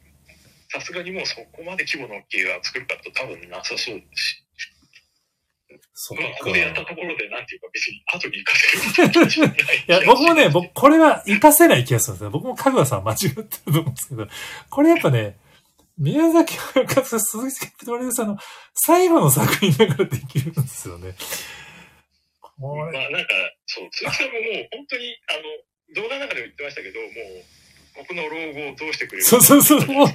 [0.69, 4.42] さすがにもうそこまで規模の大きい映画作るかと多分なさそうですし、
[6.05, 6.89] そっまあここでやったか。
[6.89, 9.85] ところでなんていうか別に後に行かせるい。
[9.87, 12.29] いや、僕もね、僕、これは活かせない気がするんですよ。
[12.29, 14.27] 僕もかぐわさん間違ってると思うんですけど、
[14.69, 15.37] これやっぱね、
[15.97, 18.37] 宮崎駿さん、鈴木プロデューサーの
[18.73, 21.15] 最後の作品だからできるんですよね。
[22.59, 23.29] まあなんか、
[23.65, 25.37] そう、鈴木さんももう本当に、あ
[25.95, 27.09] の、動画の中でも言ってましたけど、もう、
[27.95, 30.07] 僕の老後をどうしてくれるそうそうそうもう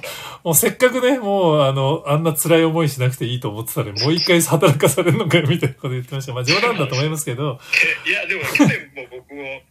[0.43, 6.33] もうせっかくね、もうあの、あんな辛い思いしなくていいと思ってたのに、 もう一回働かされるのかよみたいなこと言ってました。
[6.33, 7.59] まあ冗談だと思いますけど、
[8.05, 9.61] いや、でも去年も僕を、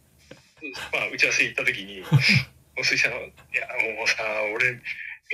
[0.91, 2.01] まあ、打ち合わせ行った時に、
[2.77, 4.23] お鈴木さん、いや、もうさ、
[4.55, 4.79] 俺、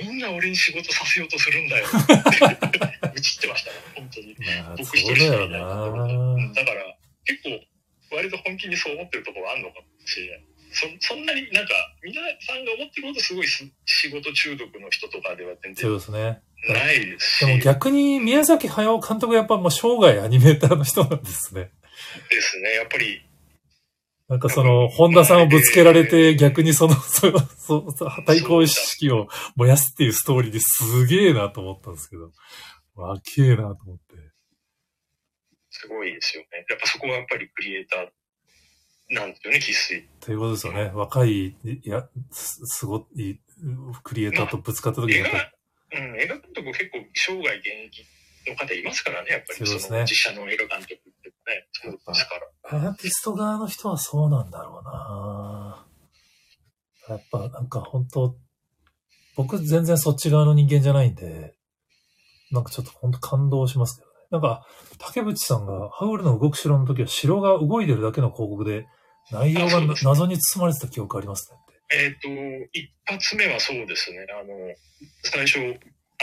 [0.02, 1.86] みんな俺に仕事させようとするんだよ。
[1.86, 2.14] って
[3.14, 4.36] 打ちってましたね、本当に。
[4.38, 10.44] まあ、僕一人しかいないだから、結構、割と本気にそう思ってるところはあるのかもしれないで
[10.76, 11.72] そそんなになんか、
[12.02, 16.42] 皆さんが思ってるほどすごいす仕事中毒の人とかでは全然そうですね。
[16.68, 17.46] ないですし。
[17.46, 21.70] でも逆に宮崎駿監督やっぱもう生涯アニメーターの人なんですね。
[22.30, 22.74] ですね。
[22.74, 23.22] やっぱり、
[24.28, 32.32] なんかその、本田さんをぶつけられて逆にその、そそそ対抗意識を燃やすっていうストーリーですげえなと思ったんですけど、
[32.96, 34.02] わけえなと思って。
[35.70, 36.66] すごいですよね。
[36.68, 38.08] やっぱそこはやっぱりクリエイター
[39.08, 40.08] なんですよね、生粋。
[40.20, 40.90] ということですよね。
[40.94, 43.38] 若い、いや、すすごい、
[44.02, 45.44] クリエイターとぶつかった時に映やっぱり
[45.92, 48.04] 画、うん、映画監督結構生涯現役
[48.48, 52.34] の方いますからね、やっぱりそうですねの実写の映画監督ってね、そうですか
[52.70, 52.88] ら。
[52.88, 55.86] アーティスト側の人はそうなんだろうな
[57.08, 58.36] やっぱなんか本当
[59.36, 61.54] 僕全然そっち側の人間じゃないんで、
[62.50, 64.16] なんかちょっと本当感動しますけどね。
[64.30, 64.66] なんか、
[64.98, 68.86] 竹渕さんがハウルの動く城の時は城が動いてるだけの広告で、
[69.30, 71.96] 内容が 謎に包まれてた記憶ありますねって。
[71.96, 72.28] えっ、と、
[72.72, 74.74] 一発目はそうですね、あの、
[75.22, 75.58] 最初、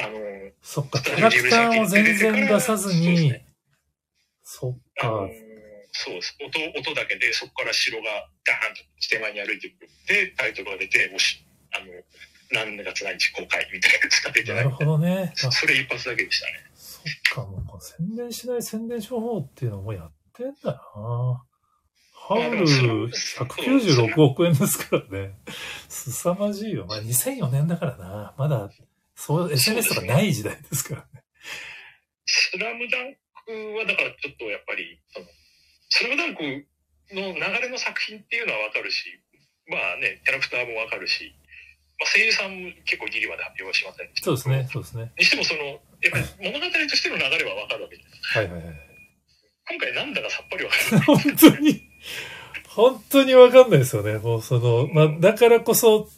[0.02, 0.20] あの、
[0.62, 3.46] そっか、キャラクターを全然出さずにね、
[4.44, 5.30] そっか、
[5.94, 6.36] そうです。
[6.42, 8.04] 音、音だけで、そこから城が
[8.46, 9.90] ダーンと手前に歩いてくる。
[10.08, 11.86] で、タイトルが出て、もし、あの、
[12.52, 14.56] 何月何日公開みたいなやつが出てな。
[14.56, 15.34] ないるほどね。
[15.46, 16.54] あそれ一発だけでしたね。
[16.74, 21.44] そっか、もう宣伝しない宣伝処方っていうのもやってんだな
[22.26, 25.36] ハウル196億円ですからね。
[25.90, 26.86] 凄まじいよ。
[26.88, 28.34] まあ2004年だからな。
[28.38, 28.70] まだ、
[29.14, 31.24] そう、SNS とかない時代ですからね。
[32.26, 33.14] スラムダン
[33.46, 35.26] クは、だからちょっとやっぱり、その、
[35.90, 36.44] スラムダンク
[37.12, 39.20] の流れの作品っていうのはわかるし、
[39.68, 41.36] まあね、キャラクターもわかるし、
[42.00, 45.12] まあ、声優さんも結構ギリまで発表はしませんでしたそうですね、そうですね。
[45.20, 48.40] にしてもその、やっぱり物語としての流れはわかるわけです。
[48.40, 48.76] はいはいはい。
[49.68, 51.06] 今回なんだかさっぱりわからない。
[51.06, 51.93] 本当に、
[52.68, 54.18] 本当にわかんないですよね。
[54.18, 56.10] もうその、まあだからこそ、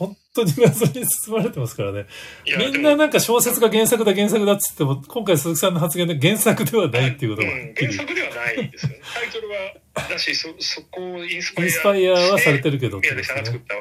[0.00, 2.06] 本当に謎に包まれてますからね。
[2.46, 9.00] みんななんか小説が原作だ原作だっつっても、今回鈴木さんの発言で原作ではないっていうことがうん、原作ではないですよね。
[9.14, 9.56] タイトルは、
[10.08, 13.08] だし、そ、そこをインスパイアインスパイアはされてるけどね。
[13.08, 13.80] 崎さんが作ったお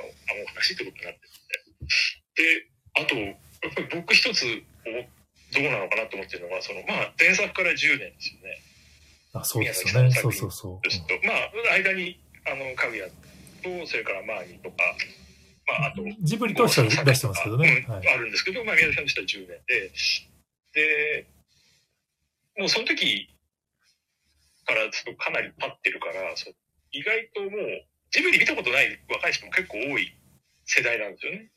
[0.53, 2.59] 話ってことになってるんで。
[2.59, 4.45] で、あと、やっぱり僕一つ
[5.53, 8.61] どうなのかなと思ってるのは、その、まあ、前作から10年ですよね。
[9.33, 10.11] あ、そうですよね。
[10.11, 10.89] そうそうそう。
[10.89, 11.13] ずっと。
[11.25, 14.77] まあ、間に、あの、かぐやと、それからマーニーとか、
[15.67, 17.85] まあ、あと、ジブリとしては出してますけどね。
[17.87, 18.07] うんはい。
[18.07, 19.91] あるんですけど、まあ、宮崎さんとしては10年で、
[20.73, 21.27] で、
[22.57, 23.29] もうその時
[24.65, 26.55] からちょっとかなり経ってるから、そう
[26.91, 30.11] 意外ともう、ジブリ見たことない若い人も結構多い
[30.65, 31.51] 世代なんですよね。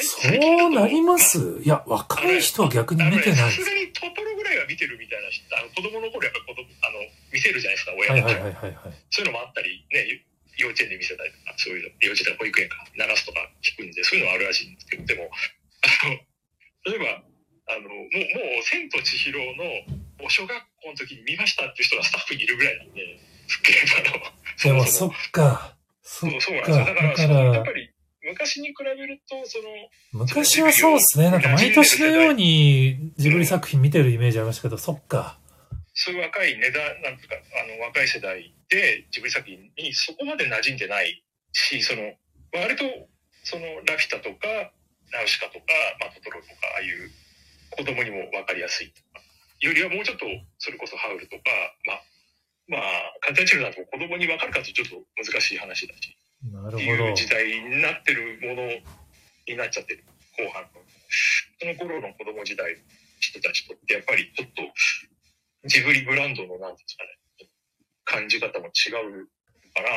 [0.00, 1.60] そうなります？
[1.64, 3.64] いや、若い人は逆に見てないですさす。
[3.64, 7.00] がにトトロぐらいは見てるみたいな人、あの子供の頃やっぱ子供、あの、
[7.32, 8.28] 見せるじゃないですか、親が。
[8.28, 8.94] はいはいはいはいはい。
[9.10, 10.24] そういうのもあったり、ね、
[10.58, 15.30] 幼稚園で見せたりとか、そういうの、幼稚園保育園か、流すとか聞くんで、そういうのはあるらしいんですけど、でも、
[15.82, 16.20] あの、
[16.92, 17.22] 例えば、
[17.70, 19.64] あの、もう、もう、千と千尋の、
[20.20, 23.76] お小学校の時に見ましたっていう人がスタッフにいるぐらいなんで、すっげえ、
[24.66, 25.76] あの、でも、そっか。
[26.02, 26.84] そっそうそうなんですよ。
[26.84, 26.92] か。
[26.92, 27.90] だから、だかそのやっらぱ、り、
[28.22, 29.64] 昔に比べると、その、
[30.12, 31.30] 昔はそうですね。
[31.30, 35.38] なんか毎年のようにジブリ作品見てるイメージありましたけど、そっか。
[35.94, 37.22] そういう若い値段、なんか、
[37.62, 42.14] あの、若い世代で、ジブリ作品にそこまで馴染んでないし、その、
[42.52, 42.84] 割と、
[43.44, 44.72] その、ラピュタとか、
[45.12, 45.64] ナウシカとか、
[46.00, 47.10] まあ、トトロとか、ああいう
[47.70, 49.20] 子供にも分かりやすいとか、
[49.60, 50.26] よりはもうちょっと、
[50.58, 51.42] それこそハウルとか、
[51.86, 52.02] まあ、
[52.68, 52.82] まあ、
[53.22, 56.78] カタチルだと子供に分かるかとちょっと難しい話だし、なるほど。
[56.78, 58.68] いう時代になってるもの
[59.46, 60.04] になっちゃってる、
[60.36, 60.68] 後半の。
[61.60, 62.80] その頃の子供時代の
[63.20, 64.62] 人たちとって、やっぱりちょっと、
[65.66, 67.50] ジブリブランドの、なんていうんですかね、
[68.04, 69.26] 感じ方も違う
[69.74, 69.88] かな、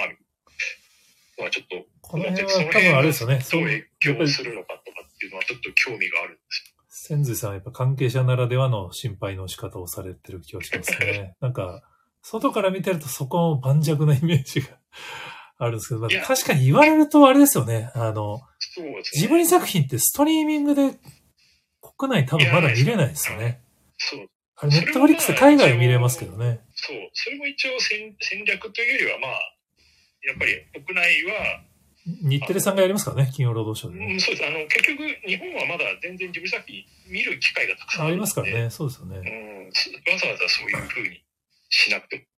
[1.38, 3.38] まあちょっと、この辺は多分あれですよね。
[3.38, 11.36] どそうう影響するのかとかっていうのはちょっと興味があるんです千髄さんはやっぱ関係者ならではの心配の仕方をされてる気がしますね。
[11.40, 11.82] なんか、
[12.22, 14.78] 外から見てるとそこも盤石なイメージが
[15.64, 17.92] あるんですけど、まあ確かに言われるとあれですよね。
[17.94, 18.38] あの、
[18.78, 19.04] ね。
[19.14, 20.98] ジブリ作品ってストリーミングで
[21.98, 23.62] 国内多分まだ見れないですよね。
[23.98, 26.62] そう、あれ、ネットフリックスで海外見れますけどね。
[26.74, 26.98] そう。
[27.14, 29.32] それも一応戦戦略というよりは、まあ、
[30.26, 31.62] やっぱり国内は、
[32.06, 34.14] 日テレさんがやりますからね、金曜ロードショーでね。
[34.14, 34.48] うん、そうです。
[34.48, 38.70] あの、結局、日本はまだ全然ジブリ作品見る機会がたくさんありますからね。
[38.72, 39.18] そうですよね。
[39.18, 41.22] うん、わざわざそういう風に
[41.70, 42.31] しなくても。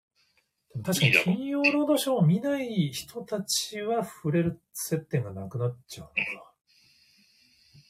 [0.85, 6.53] 確かに金曜ロードショーを見ない人たちは触れる接点がなくなっちゃうのか。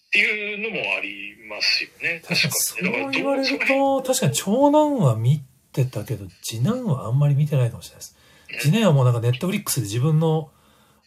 [0.08, 2.20] っていうのもありますよね。
[2.26, 8.16] 確かにそう言われると、確かに長男は見てたけど、次男はあんまり見てないかもしれないです。
[8.60, 10.50] 次男はもうなんかネットフリックスで自分の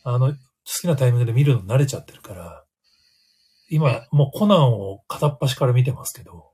[0.06, 0.36] あの、好
[0.82, 2.64] きなタイミングで見るの慣れちゃってるから、
[3.70, 6.52] 今、もうコナンを片っ端から見てますけど、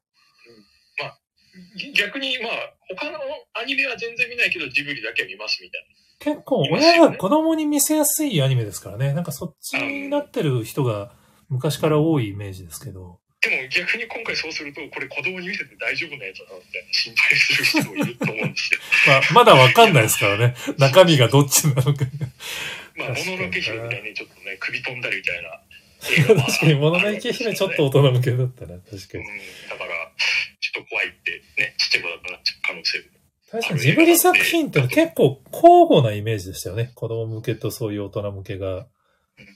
[1.96, 2.52] 逆に、まあ、
[2.96, 3.20] 他の
[3.54, 5.86] アニメは全然見ないけど、ジブリだけは見ますみたい
[6.22, 9.14] 結構親が子供に見せやすいアニメですからね。
[9.14, 11.12] なんかそっちになってる人が
[11.50, 13.20] 昔から多いイメージですけど。
[13.44, 13.50] な。
[13.50, 18.80] でも逆に今回そうすると、これ子供に見せて大丈夫なやつだな、みたいな心配する人もいると思うんですよ。
[19.08, 20.56] まあ、まだわかんないですからね。
[20.78, 22.06] 中身がどっちなのか。
[22.96, 25.60] まあ、もののけ姫みたいにちょっとね、首飛んだりみたいな
[26.44, 28.78] 確かに、もののけ姫ちょっと大人向けだったな。
[28.78, 29.24] 確かに。
[29.24, 30.12] うん、だから、
[30.74, 33.06] ちょっと怖いってね、ちっちゃい子だとなっちゃう可能性も。
[33.52, 36.92] 確かにジブリ作品って結構交互なイメージでしたよね。
[36.96, 38.88] 子供向けとそういう大人向けが、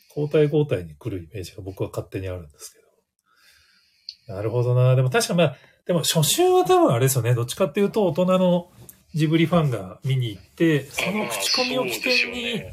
[0.10, 2.80] 交代交代に来るイメージが僕は勝手にあるんですけ
[4.32, 4.36] ど。
[4.36, 4.96] なるほどな。
[4.96, 7.34] でも確かまあ、でも初週は多分あれですよね。
[7.36, 8.72] どっちかっていうと大人の
[9.14, 12.64] ジブリファンが見に行って、その口コミを起点に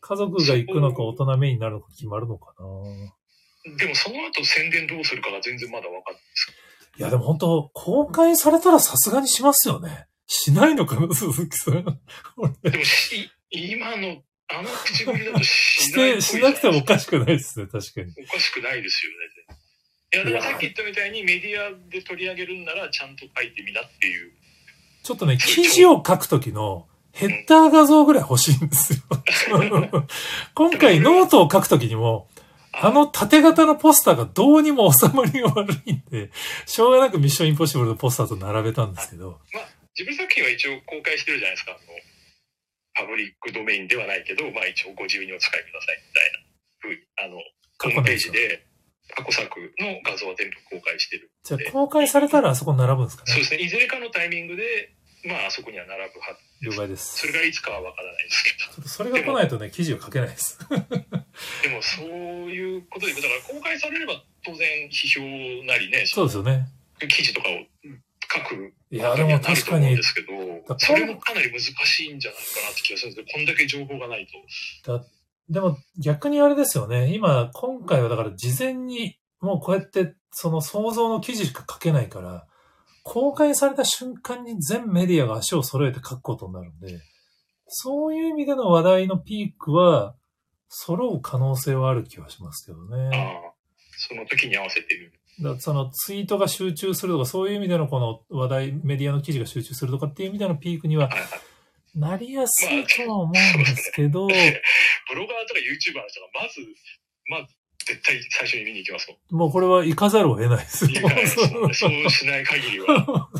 [0.00, 3.76] 家族が行くのか大人メインになるのか決まるのかな。
[3.76, 6.52] でもその後宣伝どうするかが全然まだ分かんないです
[6.98, 10.06] いやでも本当公開されたらさすがにしますよね。
[10.26, 11.84] しないのかな、鈴木さん。
[12.62, 15.48] でもし、今の、あの口ぶりだとし
[15.90, 18.12] しないしなくてもおかしくくないですね、確かに。
[18.24, 19.58] おかしくないですよね。
[20.14, 24.32] いや、でもさっき言ったみたいにメディアで取り上げるんならちゃんと書いてみなっていう。
[25.02, 29.00] ちょっとね、記事を書くときのヘッダー画像ぐらい欲しいんですよ。
[30.54, 32.28] 今回ノートを書くときにも、
[32.80, 36.30] あの縦型のポスターがどうにも収まりが悪いんで、
[36.66, 39.68] しょうがなくミッションインポッシブルのポスターと並べたんですけど、まあ、
[39.98, 41.72] 自分作品は一応公開してるじゃないですか。
[41.72, 41.80] あの
[42.98, 46.48] パブリックドメインではないけど、まあ一応ご自由にお使いくださいみたいな
[46.78, 47.38] ふうに、あの、
[47.78, 48.66] ホームページで
[49.14, 49.48] 過去作
[49.78, 51.30] の画像は全部公開してる。
[51.44, 53.32] じゃあ公開されたらあそこに並ぶんですかね。
[53.32, 53.62] そうですね。
[53.62, 54.94] いずれかのタイミングで、
[55.24, 56.66] まああそこには並ぶはず。
[56.66, 57.18] 了解です。
[57.18, 58.58] それがいつかはわからないですけど。
[58.58, 60.58] ちょっとそれが来ないとね、記事を書けないです。
[60.68, 62.06] でもそう
[62.50, 66.66] いうことで、だから公開されれば当然批評なりね、そうですよね。
[67.08, 67.64] 記事とかを
[68.32, 70.32] 書くいや、でも確かにで、すけど
[70.68, 74.26] だ、それもかなり難しいんじゃないかなって気がするんですけど、こんだけ情報がない
[74.84, 75.06] と。
[75.48, 77.14] でも逆にあれですよね。
[77.14, 82.46] 今、今回はだから事前にもうこうやってその想像の記事しか書けないから、
[83.08, 87.00] 公開された瞬間に全メディアが足を揃えて書くことになるんで、
[87.66, 90.14] そういう意味での話題のピークは
[90.68, 93.16] 揃う可能性はある気はしますけどあね。
[93.16, 93.52] あ、
[93.96, 95.54] その時に合わせてみる。
[95.54, 101.08] だそのツイートが集中するとか、そういう意味でのこの話題、メディアの記事が集中するとかっていう意味でのピークには。
[101.94, 104.48] なりやすいとは思うんですけど、ブロガー
[105.48, 106.60] とか YouTuber の人がまず、
[107.30, 109.40] まず絶対最初に見に行きますもん。
[109.40, 112.86] もうこれは行かざるを得ないですよいいからそうそうしない限りは。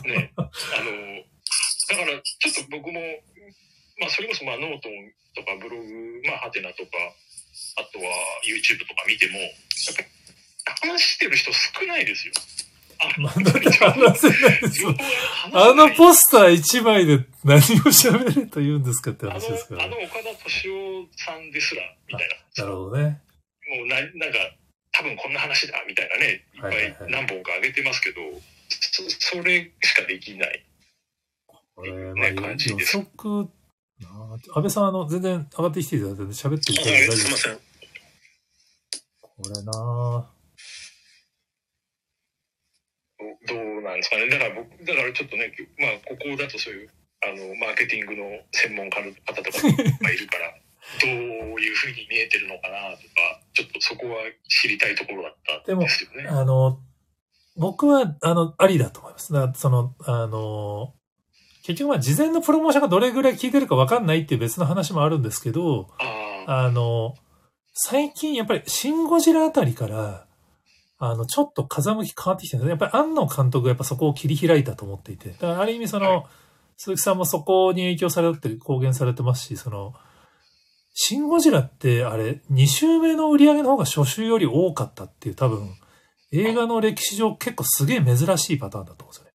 [0.05, 0.33] ね。
[0.37, 3.01] あの、だからちょっと僕も、
[4.01, 4.89] まあそれこそまあノート
[5.35, 6.91] とかブログ、まあはてなとか、
[7.77, 8.05] あとは
[8.47, 10.09] YouTube とか見ても、やっぱり
[10.93, 12.33] 話してる人少ないですよ。
[13.01, 14.93] あまあ、だって話せないですよ
[15.53, 19.95] あないのポスター一枚で何を喋れと言うんですかって話ですからね。
[19.97, 22.65] あの岡田敏夫さんですら、みたいな。
[22.65, 23.21] なるほどね。
[23.69, 24.39] もうな、なんか、
[24.93, 28.21] 多分こんな話だ、みたいなね、いっぱはいはいはいい何本か上げてますけど、
[28.69, 30.65] そそれしかできない。
[31.75, 33.49] これ、まあ、ね感じ予です測、
[34.01, 37.59] なあ安倍さん、あの、全然上がってきていただいて、喋っていただいて大丈夫ですせん。
[39.21, 40.39] これなあ
[43.47, 44.29] どうなんですかね。
[44.29, 46.91] だから僕、だからちょっとね、まあ、ここだとそういう、
[47.23, 49.63] あの、マーケティングの専門家の方とか
[50.03, 50.55] がいるから、
[51.03, 54.17] どういうふうに見えてるのかなとか、ちょっとそこは
[54.49, 55.33] 知りたいところだっ
[55.67, 56.29] たんですよね。
[56.29, 56.79] あの、
[57.57, 59.33] 僕は、あの、ありだと思います。
[59.33, 60.95] だからその、あの、
[61.65, 65.89] 結局まあ事前のプロモーションがどれぐらい効いてるかわかんないっていう別の話もあるんですけど、
[66.47, 67.15] あの、
[67.75, 70.27] 最近やっぱりシン・ゴジラあたりから、
[70.99, 72.81] あの、ちょっと風向き変わってきてるんですね。
[72.81, 75.31] やっぱり庵野監督がやっぱそこを切り開いたと思っていて。
[75.31, 76.25] だからある意味その、はい
[76.79, 79.95] 鈴木さんもそこに影響されて公言されてますし、その、
[81.01, 85.77] シン・ゴジラってあれ、2週目の売り上げの方が初週より多かったっていう多分、
[86.33, 89.31] 映画の歴史上結構すげえ珍しいパターンだと思うんですよね。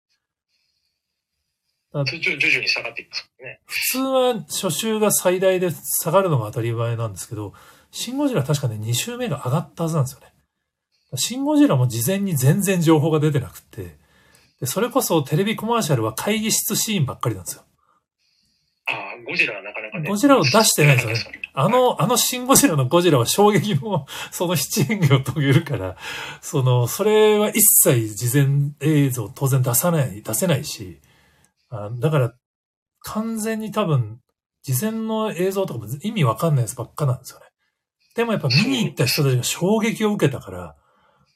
[2.05, 3.61] 徐々徐々に下がっていきますね。
[3.65, 7.53] 普通は初週が最大で下がるのが当たり前なんですけど、
[7.91, 10.33] シン・ゴジラは確かね、2週目が上がったはずなんですよね。
[11.15, 13.95] シン・ゴジラも事前に全然情報が出てなくって、
[14.59, 17.63] でそれこそテレビコマーシャルは会議室シーンばっかりなんですよ。
[18.85, 20.09] ああ、ゴジラはなかなかね。
[20.09, 25.95] ゴジラを出してないですよねね あの、あのシン・ゴジラのゴジラは衝撃の その七演技を遂げるから、
[26.41, 30.99] その、それは一切事前映像当然出さない、出せないし、
[31.69, 32.33] あだから
[33.01, 34.19] 完全に多分、
[34.63, 37.45] 事前の映像とかも意味わかんないやつばっかなんですよね。
[38.15, 40.75] でもやっぱ見に行った人たちが衝撃を受けたから、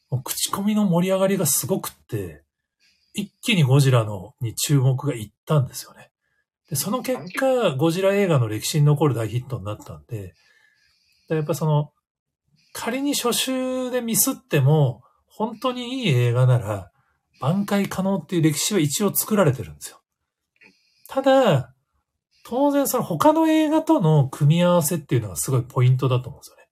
[0.10, 2.44] もう口コミの盛り上がりがすごくって、
[3.14, 6.07] 一気にゴジラのに注目がいったんですよね。
[6.70, 10.34] で、その結果、ゴジラ映画の歴史に残る大ヒットになったんで、
[11.30, 11.92] でやっぱその、
[12.74, 16.92] 仮に初週でミスっても、本当にいい映画なら、
[17.40, 20.02] 挽回可能っていう歴史は一応作られてるんですよ。
[21.08, 21.74] ただ、
[22.44, 26.68] 当然その他の映画との組み合わせっていうのがすごいポイントだと思うんですよね。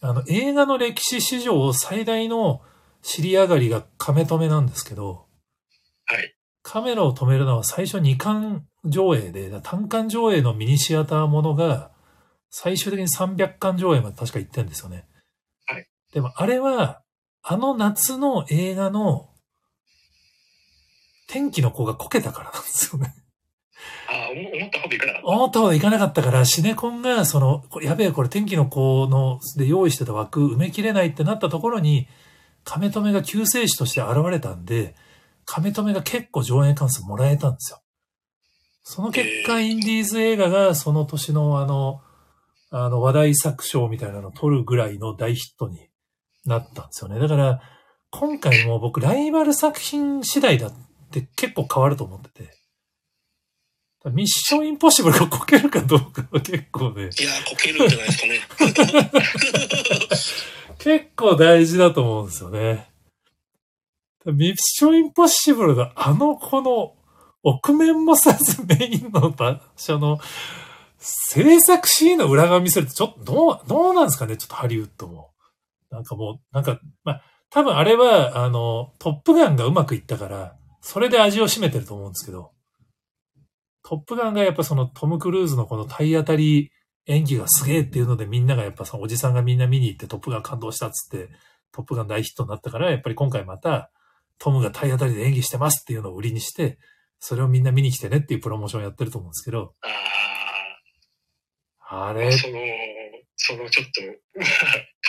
[0.00, 2.60] あの、映画の歴史史上最大の
[3.02, 5.26] 尻上がりがカメ止めなんですけど、
[6.06, 6.33] はい。
[6.64, 11.90] カメラを止めるのは最初2巻上映で、単巻上映のミニシアターものが、
[12.50, 15.06] 最終的に300巻上映まで確か行ってんですよね。
[15.66, 15.86] はい。
[16.14, 17.02] でもあれは、
[17.42, 19.28] あの夏の映画の、
[21.28, 23.14] 天気の子がこけたからなんですよね。
[24.08, 25.28] ああ、思思ったほどいかなかった。
[25.28, 32.08] 思ったほどいかなかったから、シネコンが、その、こやべえ、これ天気の子の、で用意してた枠埋めきれないってなったところに、
[32.64, 34.94] 亀止めが救世主として現れたんで、
[35.44, 37.80] 亀止めが結構上映関数もらえたんですよ。
[38.82, 42.00] その結果、インディーズ映画がその年のあの、
[42.70, 45.88] あの話題作賞みたいなのを取るぐらいの大ヒットに
[46.44, 47.18] なったんですよね。
[47.18, 47.62] だから、
[48.10, 50.72] 今回も僕、ライバル作品次第だっ
[51.10, 52.50] て結構変わると思ってて。
[54.10, 57.10] ミッションインポッシブルがこけるかどうかは結構ね、いやー、
[57.48, 58.40] こけるんじゃないですかね。
[60.78, 62.93] 結構大事だと思うんですよね。
[64.26, 66.94] ミッションインポッシブルのあのこの、
[67.42, 70.18] 臆面もさずメインの場所の
[70.98, 74.38] 制作シーンの裏側見せるとちょっとどう、どうなんですかね？
[74.38, 75.32] ちょっとハリウッドも。
[75.90, 82.52] なんかもう、なんか、まあ、多分あれは、あの、トップガンがうまくいったから、それで味を占めてると思うんですけど、
[83.82, 86.70] トップガンがやっぱそのトム・クルーズのこの体当たり
[87.06, 91.28] 演技がすげえっていうのでみんながやっぱそのおじさんがみんな見に行ってトップガン感動したっつって、
[91.70, 93.90] トップガン大ヒットになったから、やっぱり今回また
[94.38, 96.78] トムが体当たりで演技してますっていうのを売りにして、
[97.18, 99.88] それをみんな見に来てねっていうプロモーションをやってると思うんですけど、あ
[101.88, 102.54] あ、あれ、その、
[103.36, 104.02] そのちょっと、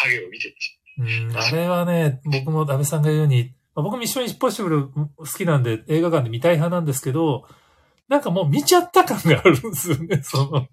[0.04, 0.56] 影を見てる
[0.98, 1.52] うん、あ。
[1.52, 7.48] れはね、僕も安倍さんが言うように、まあ僕ミッションインポッシブル好きなんで映画館で見たい派なんですけど、
[8.08, 10.68] なんかもう見ちゃった感があるんですよね、その。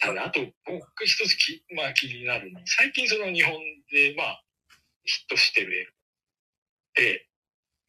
[0.00, 3.52] ただ、あと、僕一つき、まあ気になるのは、最近その日本
[3.92, 4.42] で、まあ、
[5.04, 5.94] ヒットしてる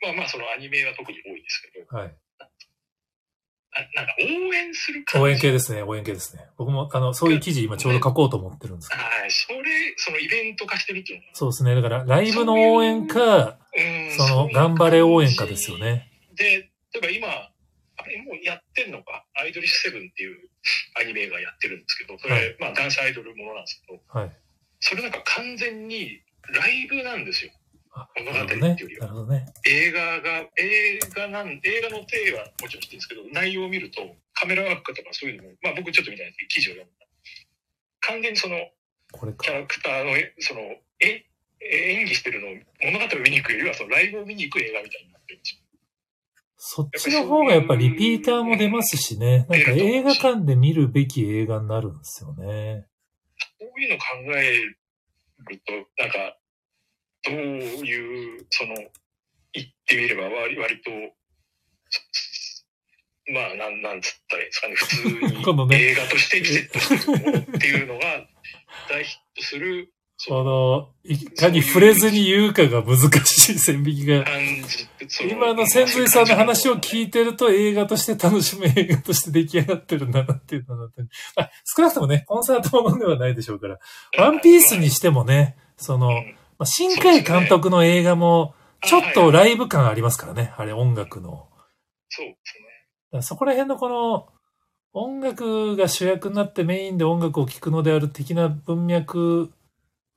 [0.01, 2.15] まあまあそのアニメは特に多いですけど、はい。
[3.77, 5.23] あなんか応援する感じ。
[5.25, 6.45] 応援系ですね、応援系ですね。
[6.57, 9.03] 僕も、あの、そういう記事今ちょうど書こうと思ってるんですけど。
[9.03, 11.75] はい、それ、そのイベント化してるっていうのは、そうですね。
[11.75, 15.77] だから、ライブの応援か、うんその、頑張れ応援かですよ。
[15.77, 16.11] ね。
[16.35, 17.27] で、例えば今、
[17.99, 20.49] あれもうやってんのか、アイドリッシュセブンっていう
[20.99, 24.31] アニメがやってるんですけど、それ、はいまあ男子アイドルものなんですけど、はい。
[24.79, 26.21] それなんか完全に
[26.53, 27.51] ライブなんですよ。
[27.97, 28.99] あ、物語っていうより。
[28.99, 29.45] はなるほどね。
[29.65, 34.01] 映画が、映画なん、映画の体はもちろん知ってるんですけど、内容を見ると、
[34.33, 37.05] カメラワークとかそういうのも、まあ僕ちょっとみたいな記事を読んだ。
[38.01, 38.55] 完全にその。
[39.13, 40.61] キャラクターの、その、
[40.99, 41.25] え、
[41.61, 42.51] え演技してるのを
[42.91, 45.67] 物語を見に行くよりは、そのライブを見に行く映画みたいになってるんですよ。
[46.59, 49.45] そっちの方がやっぱリピーターも出ますしね。
[49.49, 52.87] なんか映画館で見るべき映画になるんですよね。
[53.59, 54.77] こういうの考える
[55.65, 56.37] と、なんか、
[57.23, 58.75] どういう、その、
[59.53, 60.91] 言ってみれば割割と、
[61.89, 62.01] そ
[63.33, 68.27] まあ、なん、なんつったらいいですかね、普通に 映画としてセットしてるっていうのが
[68.89, 74.25] 大ヒットする、そこのの、いかに触れずに言うかが難しい線引きが。
[75.29, 80.91] 今の千髄さんの話を聞いいてると映画として楽しむ映画として出来上がってるんだなっていうのだっ
[81.35, 83.79] あ、少なくともね、コンサートものではないでしょうから。
[84.17, 86.09] ワンピースにしてもね、その、
[86.59, 90.53] まあ、新海監督の映画も、ちょっとライブ感ありますからね。
[90.57, 91.49] あれ、音楽の。
[92.09, 93.21] そうですね。
[93.21, 94.27] そこら辺のこの、
[94.93, 99.51] 音楽が主役になってメインで音楽を聴くのである的な文脈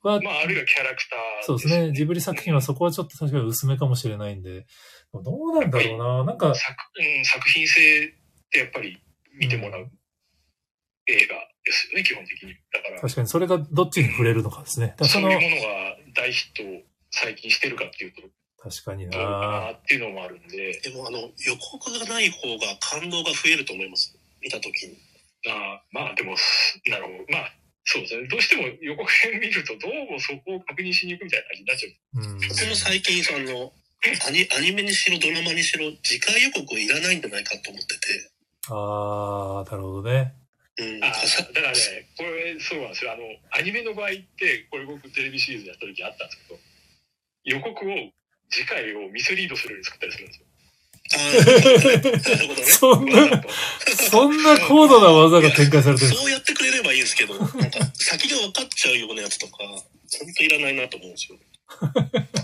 [0.02, 1.92] は、まあ、あるいはキャラクター、そうですね。
[1.92, 4.64] ジブリ作品はそこはちょっと確かに薄めかもしれないんで、
[5.12, 6.24] どうなんだろうな。
[6.24, 8.10] なんか、作うん、作品性っ
[8.50, 8.96] てやっぱり
[9.38, 9.90] 見てもらう
[11.06, 11.34] 映画
[11.64, 12.54] ですよね、基本的に。
[12.72, 14.94] だから、確かにそれがどっちに触れるのかですね。
[14.98, 18.22] そのそういう、ものが大ヒットを最近してるかっていうと、
[18.60, 19.72] 確かにどうかなな。
[19.72, 24.14] っていうのもあるんで、でも、あの、予告がない方が感動が増えると思います。
[24.42, 24.96] 見たときに。
[25.48, 26.36] ああまあでも、
[26.86, 27.32] なるほど。
[27.32, 27.52] まあ、
[27.84, 28.28] そうですね。
[28.28, 32.20] どうしても予告編見ると、どうもそこを確認しに行くみたいな感じになっちゃう。
[32.20, 32.48] うん。
[32.48, 33.72] 僕も最近、その、
[34.28, 38.30] アニアニメにしろドラマにしろ次回予告いらないんじゃないかと思ってて。
[38.68, 40.34] あー、なるほどね。
[40.80, 41.04] うん。
[41.04, 43.12] あさだからね、これ、そうなんですよ。
[43.12, 46.60] あの、アニメの場合って、これ僕テレビシリーズやった時あったんですけど、
[47.44, 48.12] 予告を、
[48.50, 50.46] 次回をミスリードするように作ったりするんですよ。
[50.46, 50.50] ね。
[52.64, 53.44] そんな、
[54.10, 57.56] そんな高度な技が展開されてるんですそうやってくれればいいんですけど、なんか
[57.94, 59.82] 先が分かっちゃうようなやつとか、本
[60.36, 61.38] 当いらないなと思うんですよ。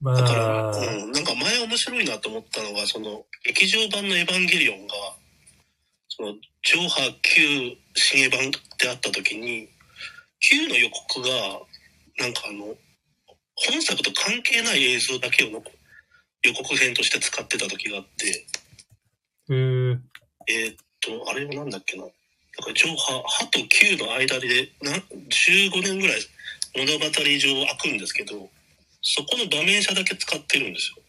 [0.00, 4.94] まだから、あ、うん、なんか前面白いなと思ったのが、その、劇場版のエヴァンゲリオンが、
[6.16, 9.68] その、上波旧新エヴァンであった時に、
[10.40, 11.28] 旧の予告が、
[12.18, 12.76] なんかあの、
[13.54, 15.62] 本作と関係ない映像だけをの
[16.42, 18.46] 予告編として使ってた時があって、
[19.48, 19.98] えー、
[20.48, 22.04] えーっと、あれはなんだっけな。
[22.04, 22.10] だ
[22.62, 26.20] から上波、歯と9の間で、な15年ぐらい
[26.76, 28.50] 物語上開くんですけど、
[29.00, 31.02] そこの場面車だけ使ってるんですよ。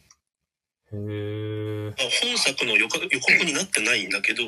[0.93, 4.43] えー、あ本作の予告予告になってないんだけど、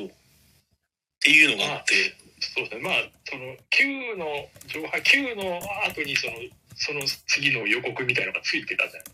[1.26, 2.86] っていうのがあって、そうですね。
[2.86, 6.38] まあ、その、9の、上波9の後にその、
[6.78, 9.04] その次の予告みたいなのがついてたじゃない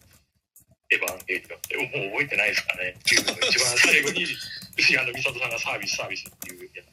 [0.93, 1.77] エヴァンゲリオンって。
[1.79, 2.97] もう覚えてないですかね。
[3.01, 4.27] 9の一番最後に、
[4.77, 6.93] 牛あの、美里さんがサービスサービスっていうやつ。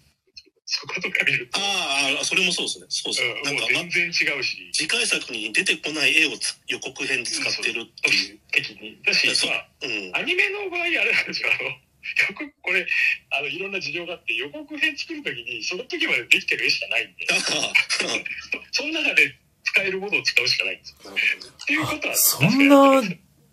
[0.71, 2.85] そことか見ると、ああ、それもそうですね。
[2.87, 3.27] そうそう。
[3.27, 8.39] うん、なんか、全然違うし、次回作に出てこない絵をつ予告編で使ってるっていう。
[8.51, 9.01] 的に。
[9.03, 10.15] だし、まあ、うん。
[10.15, 11.49] アニメの場合あれなんですよ。
[11.51, 11.88] あの、
[12.29, 12.87] 予告、これ、
[13.31, 17.27] あの、いろんな事情があって、予告編作るときに、その時までできてる絵しかないんで、
[18.71, 21.11] その中で使えるものを使うしかないんですよ。
[21.11, 23.01] っていうことは、そんな、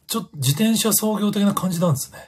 [0.07, 2.19] ちょっと自転車創業的な感じなんですね。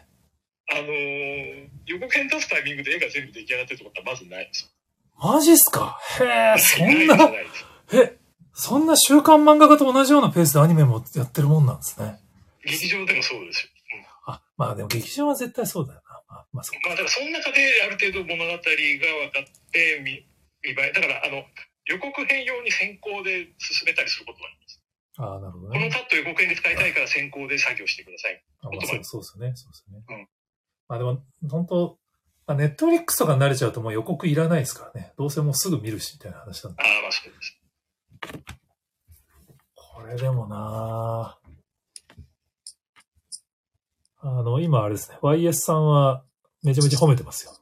[0.71, 4.71] あのー予告編出すタイミングで絵が全部出来上がってるってことはまずないです。
[5.19, 5.99] マジっすか？
[6.21, 7.31] へえ、そんな、な
[7.95, 8.19] え、
[8.53, 12.19] そんな週刊漫画家と同じようなペースでアニメもやってるもんなんですね。
[12.63, 13.71] 劇場でもそうですよ。
[14.27, 16.08] あ、まあでも劇場は絶対そうだよな。
[16.29, 20.25] まあ、まあそうまあ、だからその中である程度物語が分かって、見、
[20.63, 21.45] 見栄え、だから、あの、
[21.87, 24.83] 予告編用に先行で進めたりすることはあります。
[25.19, 25.91] ああ、なるほどこのね。
[25.91, 28.43] カット予告編で使いたいから先行で作業してください。
[28.61, 29.57] あまあ、そうそうですよね。
[29.57, 30.05] そうですよね。
[30.09, 30.29] うん
[30.89, 31.99] まあでも、本当
[32.47, 35.13] まあ、ネットフリックスとかに慣れちゃうともう予告いらないですからね。
[35.19, 36.83] どうせもうすぐ見るし、みたいな話なんで。
[36.83, 37.59] ああ、まあそうです。
[39.75, 41.39] これでもな
[44.29, 45.17] あの、今あれですね。
[45.23, 46.23] YS さんは
[46.63, 47.53] めちゃめちゃ褒めてますよ。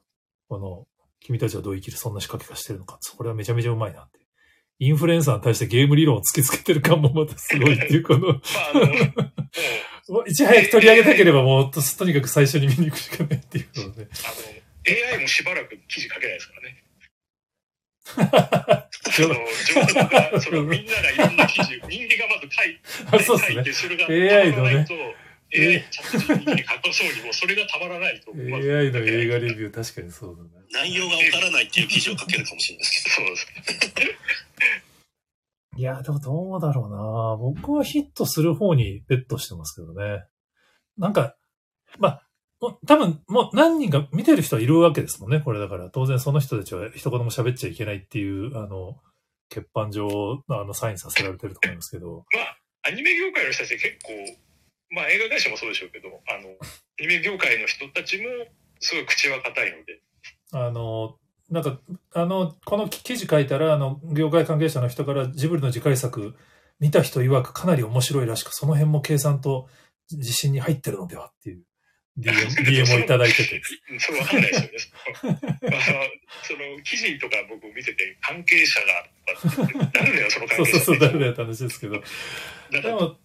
[0.49, 0.85] この、
[1.19, 2.99] 君たちはどう生きるそんな仕掛けがしてるのか。
[3.17, 4.19] これはめちゃめちゃうまいなって。
[4.79, 8.39] インフルエンサーに対してゲーム理論を突きつけてる感もまたすごいっていう、この、まあ、
[8.73, 14.03] あの、 もう、いち早く取り上げたければもう、ととにかく最初に見に行くしかないっていうので。
[14.03, 14.27] あ
[15.07, 16.83] の、AI もしばらく記事書けないですからね。
[18.17, 18.87] あ
[19.17, 22.79] の、情報が、その、 みんながいろんな記事、人間がまず書い
[23.11, 23.55] あそうですね。
[23.55, 24.87] 書いて、それが AI のね
[25.53, 28.33] AI チャット GPT に書かそうにも、それがたまらないと。
[28.33, 30.49] まず AI の映画レビュー確かにそうだね。
[30.71, 33.47] 内容がわからないっていう記事を書けるかもしれないですけそうです。
[35.77, 40.23] いや、でもどうだろうな僕はヒットする方にベットしてますけどね。
[40.97, 41.35] なんか、
[41.99, 42.27] まあ、
[42.59, 45.39] もう多分、もう何人か見てる人はいるわけですもんね。
[45.39, 48.97] これだから、当然その人たちは一言も喋っちゃいけないっていう、あの、
[49.53, 52.25] 欠板上、あの、サインさせられてると思いますけど。
[52.33, 54.11] まあ、アニメ業界の人たち結構、
[54.89, 56.49] まあ映画会社もそうでしょうけど、あの、
[56.99, 58.23] アニメ業界の人たちも、
[58.79, 60.01] すごい口は硬いので、
[60.53, 61.17] あの、
[61.49, 61.79] なんか、
[62.13, 66.35] あの、この記事書いたら、あの、業界関係者の人からジブリの次回作、
[66.79, 69.69] 見た人曰くかなり面白いらしく、その辺も計算と
[70.11, 71.63] 自信に入ってるのではっていう
[72.19, 72.33] DM,
[72.65, 73.61] DM をいただいてて。
[73.99, 74.91] それわかんないです
[75.23, 75.39] よね。
[75.61, 75.81] まあ、
[76.43, 82.01] その、記事とか僕見てて、関係者が、誰だよ、その関係者そうそうそう、誰だよって話ですけど。
[82.71, 83.19] でも、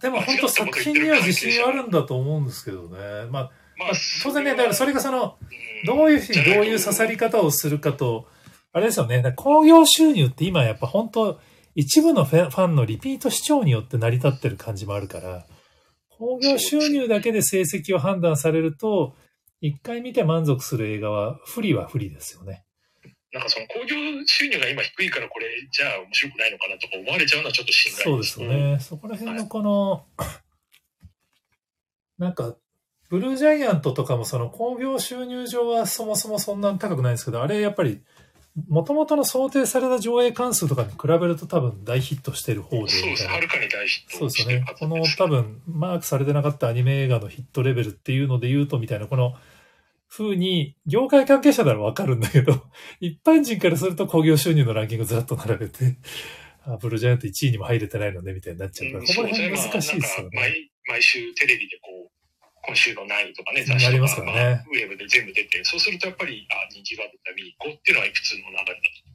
[0.00, 2.98] でも本当作品には自信あるんだと思うんですけどね。
[3.30, 5.36] まあ、ままあ、当然ね、だからそれがその、
[5.86, 8.26] どういうふうにどういう刺さり方をするかと、
[8.72, 11.40] あれですよね、興行収入って今やっぱ本当
[11.74, 15.46] 一部のファンのリピート視聴によって成り立ってる感じもあるから、
[16.08, 19.14] 興行収入だけで成績を判断されると、
[19.60, 22.64] 一回見て満足する映画は不利は不利ですよね。
[23.32, 28.78] なんかその興行収入が今低いからこれじゃあ面白くないのかなとか思われちゃうのはちょっと心外そうですよね。
[28.80, 30.06] そこら辺のこの、
[32.18, 32.56] なんか、
[33.10, 38.02] ブルージャイアントとかもその興行収入上はそもそもそんなに高くないんですけど、あれやっぱり、
[38.68, 42.88] もともとの想定された上映関数とかに比べると多分大ヒットしてる方で。
[42.88, 43.26] そうです。
[43.26, 44.74] はるかに大ヒッそうトしてるは。
[44.74, 45.04] ずですよねこの。
[45.16, 49.34] 多分、マークされてなかったアニメ映画のヒットレベルっていうので言うとみたいな、この
[50.08, 52.64] 風に、業界関係者ならわかるんだけど、
[53.00, 55.96] 一般人からすると興行収入のランキングずらっと並べて、
[56.62, 58.92] あブルージャイアント1位にも入れてないのね、みたいになっちゃう。
[58.92, 60.40] から、ここら辺難しいですよね。
[60.40, 62.10] 毎毎週テレビでこう、
[62.62, 64.32] 今週の何位とかね、気になりますからね。
[64.34, 68.72] まあウェブで全部出て、そうするとやっぱり、あ、人気が出たら見に行こうっていうのは普通の流れだと
[69.04, 69.08] 思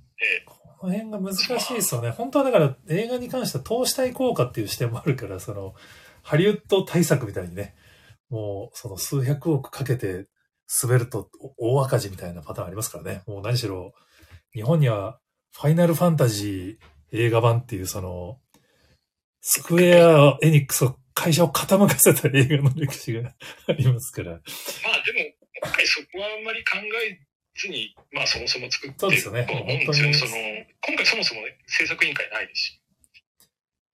[0.77, 2.09] この辺が難しいですよね。
[2.09, 5.75] 本当はだから映画に関しては投資対効果っていう視点もあるから、その、
[6.23, 7.75] ハリウッド対策みたいにね、
[8.29, 10.25] もうその数百億かけて
[10.81, 13.23] 滑ると大赤字みたいなパターンありますからね。
[13.27, 13.93] もう何しろ、
[14.53, 15.19] 日本には
[15.53, 18.39] ファイナルファンタジー映画版っていうその、
[19.41, 23.33] スクエア・エニックスを会社を傾かせた映画の歴史が
[23.67, 24.31] ありますから。
[24.31, 24.35] う。
[24.35, 25.19] まあでも、
[25.61, 27.19] 今回そこはあんまり考え
[27.59, 30.11] ずに、まあそもそも作ってそうですよねと思うんですよね。
[30.11, 32.81] 本当にその、今回そもそもね、制作委員会ないですし。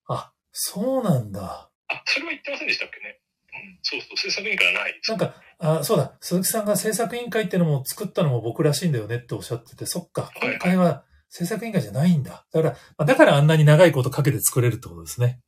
[0.08, 1.70] あ、そうなんだ。
[1.88, 3.20] あ、それは言ってませんでしたっけね。
[3.52, 5.02] うん、そうそう、制作委員会はない。
[5.08, 12.46] なんか、あ、そうだ、鈴木さんが制作委員会っていうのも作ったのも僕らしいんだよねっておっしゃってて、そっか、今回は制作委員会じゃないんだ。
[12.52, 15.40] だから、まあだからあんなに長いことかけて作れるってことですね。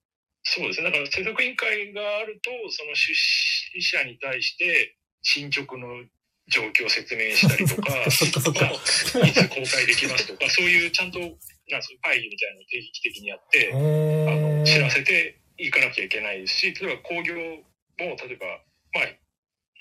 [0.43, 0.85] そうですね。
[0.85, 5.87] だから制作委員会があると、その出資者に対して進捗の
[6.49, 8.71] 状況を説明したりとか、 そっかそっか。
[9.25, 17.41] いつ公開できますとか、そういうちゃんと、なんすか会議みたいなのを定期的にやって、あの知らえせていかなきゃいけないですし、例えば興行も、
[17.97, 18.47] 例えば、
[18.93, 19.20] まあ、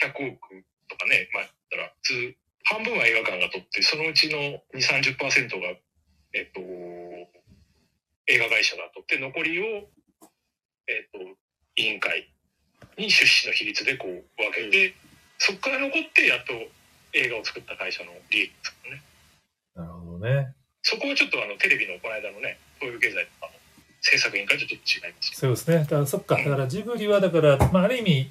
[0.00, 2.34] 100億とかね、まあ、だったら、普通、
[2.64, 4.38] 半分は映画館が取って、そのうちの
[4.74, 5.76] 2、30%が、
[6.32, 6.60] えっと、
[8.26, 9.88] 映画会社が取って、残りを、
[10.88, 11.18] えっと、
[11.76, 12.32] 委員会
[12.98, 14.94] に出資の比率でこう分けて、
[15.38, 16.52] そこから残って、やっと
[17.12, 19.02] 映画を作った会社の利益ですからね。
[19.76, 20.54] ー、なるほどね。
[20.82, 23.52] そこはちょっとあの、テレビのこの間のね、東洋経済とかの
[24.00, 25.34] 制作委員会とちょっと違います。
[25.34, 25.78] そうですね。
[25.78, 26.36] だからそっか。
[26.36, 28.30] だからジブリは、だから、まあある意味、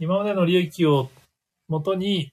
[0.00, 1.10] 今までの利益を
[1.68, 2.32] 元に、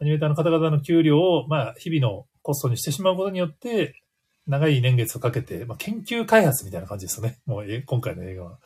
[0.00, 4.00] アニメーターの方々の給料を、まあ日々のコストにしてしまうことによって、
[4.46, 7.38] 長い年月をかけて、まあ、研究開発みたいな感じですよね。
[7.46, 8.58] もう今回の映画は。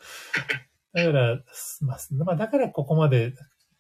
[0.93, 1.37] だから、
[1.81, 3.35] まあ、まあ、だからここまで、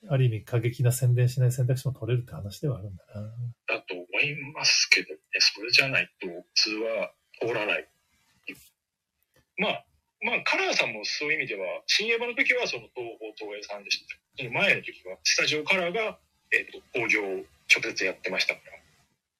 [0.08, 3.20] ある意味過激な宣伝しない選択肢も取れるって話ではあるんだな。
[3.66, 7.88] だと思いますけどね、それじゃないと普通は通らない。
[9.56, 9.84] まあ、
[10.20, 14.27] まあ、カラーさんもそういう意味では、新エヴァの時はその東宝東映さんでした。
[14.38, 16.18] その前の時は、スタジオカラーが、
[16.52, 17.24] えっ、と、工業を
[17.74, 18.78] 直接やってましたから。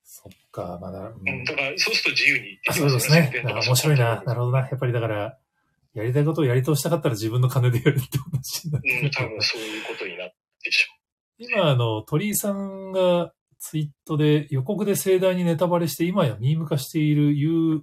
[0.03, 3.31] そっか、まだ、ううん、だから、そうすると自由にあそうですね。
[3.45, 4.23] 面白いな。
[4.27, 4.69] なるほほどな。
[4.69, 5.39] やっぱりだから、
[5.95, 10.35] やりたいことをやり通したかったら自分の金でやるって話になってうん、多分そういうことになって
[10.65, 10.89] でしょ
[11.39, 17.83] 今、あの、鳥居さんがツイートで予告で盛大にネタバレして、今やミーム化している、いう、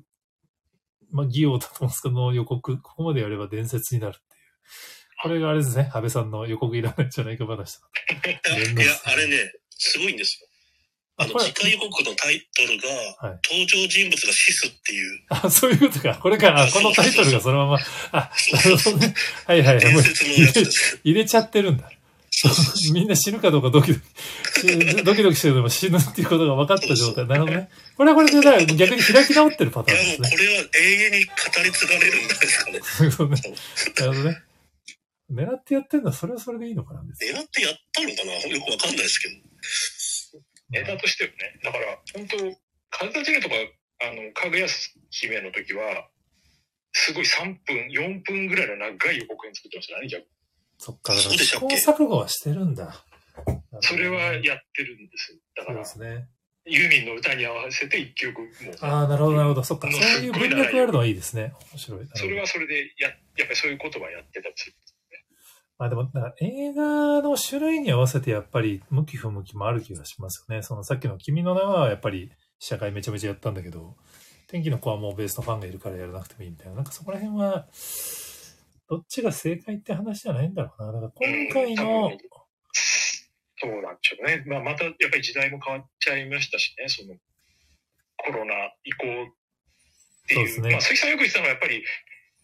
[1.11, 4.41] まあ、技用だと思うんですけど、の予告、ここまでやれば伝説になるっていう。
[5.25, 7.87] これがあれですね、安倍さんの予告いらないんじゃないか話だ。
[8.29, 10.47] いや、あれね、すごいんですよ。
[11.17, 16.13] あの、次回予告のタイトルが、はい登場人物がシスっていう、あ、そういうことか。
[16.21, 16.55] これか。
[16.55, 17.79] あこのタイトルがそのまま、
[18.11, 19.15] あ、なるほどね。
[19.47, 19.93] はいはいはい。
[19.93, 20.03] もう。
[21.03, 21.89] 入れちゃってるんだ。
[22.93, 24.05] みんな死ぬかどうかドキドキ、
[24.61, 27.25] しドキドキしてるでも死ぬっていうことが分かった状態。
[27.25, 27.69] なるほどね。
[27.97, 30.37] これはこれで、逆に開き直ってるパターンいや、もうですね。
[30.37, 31.31] これは永遠に語
[31.63, 32.79] り継がれるんですか ね。
[32.99, 33.41] なるほどね。
[33.97, 34.44] なるほどね。
[35.31, 39.35] 狙ってやってるのはそれはそれでいいのかなんです狙ってやったのかなよくわかんないですけど。
[40.69, 41.59] ネタとしてはね。
[41.63, 42.37] だから、本当
[42.89, 43.55] カズタチゲとか、
[44.01, 44.67] あの、かぐや
[45.09, 46.09] 姫の時は、
[46.91, 50.27] すごい3分、4分ぐらいの長い予告編作ってましたね、逆に
[50.77, 53.05] そっか、だかそうら試行錯誤はしてるんだ。
[53.81, 55.37] それはやってるんですよ。
[55.55, 56.27] だそうから、ですね。
[56.67, 58.49] ユーミンの歌に合わせて一曲もう、
[58.81, 59.63] ああ、なるほど、なるほど。
[59.63, 59.87] そっか。
[59.87, 61.53] もそうういう文脈があるのはいいですね。
[61.71, 62.07] 面白い。
[62.15, 64.75] それはそれでや、やっぱりそういうことはやってたりする。
[65.77, 66.09] まあでも、
[66.39, 70.61] 映画の種類に合わせてやっぱり向き不向きもある気がしますよね。
[70.61, 73.95] そのさっきの君の名はやっぱり試写会めちゃめちゃやったんだけど、
[74.47, 76.75] 天気の子はもうベースのファンがいるからやらなくてもいいみたいな。
[76.75, 77.67] なんかそこら辺は、
[78.87, 80.91] どっちが正解って話じゃないんだろうな。
[80.93, 82.17] だから今回の、うん
[83.57, 84.43] そうなんでしょうね。
[84.47, 87.15] まあ、またやっぱり時代も変わっちゃいましたしね、その
[88.17, 88.53] コロナ
[88.83, 90.37] 以降っていう。
[90.37, 91.83] そうですねまあ、鈴木さんよく言ってたのはやっぱり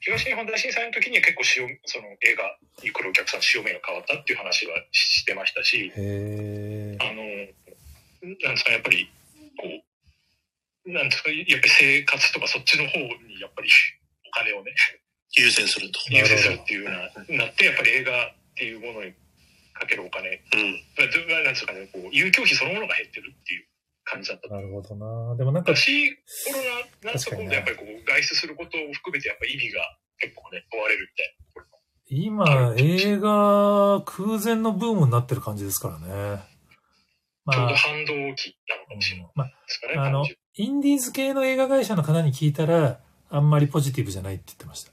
[0.02, 7.22] 東日本大震災の時には結構潮その映画に来るお客さん潮目が変わったっていう話はしてましたし、へあの、
[8.42, 9.10] なんですか、やっぱり、
[9.58, 9.70] こ
[10.86, 13.70] う、なんですか、やっぱり生活とかそっちの方にやっぱり
[14.26, 14.74] お金をね、
[15.38, 16.00] 優先すると。
[16.10, 19.14] 優先するっていうような、なって、やっぱり映画っていうものに
[19.74, 20.82] かけるお金、うん。
[20.98, 23.66] まあなんですかね、こう、遊興費そのものが減ってるっていう
[24.04, 25.36] 感じだったなるほどな。
[25.36, 26.16] でもなんかだ、し、
[26.48, 26.64] コロ
[27.04, 31.42] ナなんか今度やっぱりこう、外出することを含めてやっぱり意味が結構ね、問われるみたいな。
[32.14, 36.44] 今、映画空前のブームになってる感じですからね。
[37.46, 40.08] まちょうどあ、反動期なのかもしれないまあ。
[40.08, 40.26] あの
[40.56, 43.00] インディーズ系の映画会社の方に聞いたら、
[43.30, 44.92] あんまりポジティブじゃないって言ってました。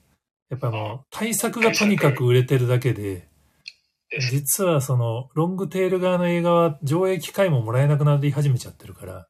[0.50, 3.26] やっぱりもう、対策がとにかく売れてるだけで。
[4.30, 9.26] 実はその、ロングテール側の映画は上映機会ももらえなくなり始めちゃってるから、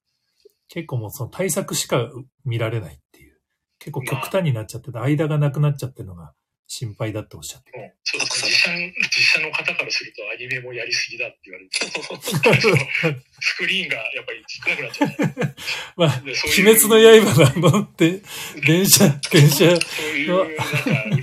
[0.68, 2.08] 結構もうその対策しか
[2.44, 3.40] 見られないっていう。
[3.78, 6.32] 結構極端になっちゃってた、間がなくなっちゃってるのが
[6.68, 7.76] 心配だっておっしゃって。
[7.76, 8.76] もうそうですね実写の
[9.08, 15.54] 実写の方からするとアニメもやりすぎだって言われて、 スクリーンがやっぱり少なくなっちゃう。
[15.96, 16.34] まあ、鬼
[16.78, 18.20] 滅の刃なのって、
[18.66, 20.64] 電車、電車、そういう、なんか、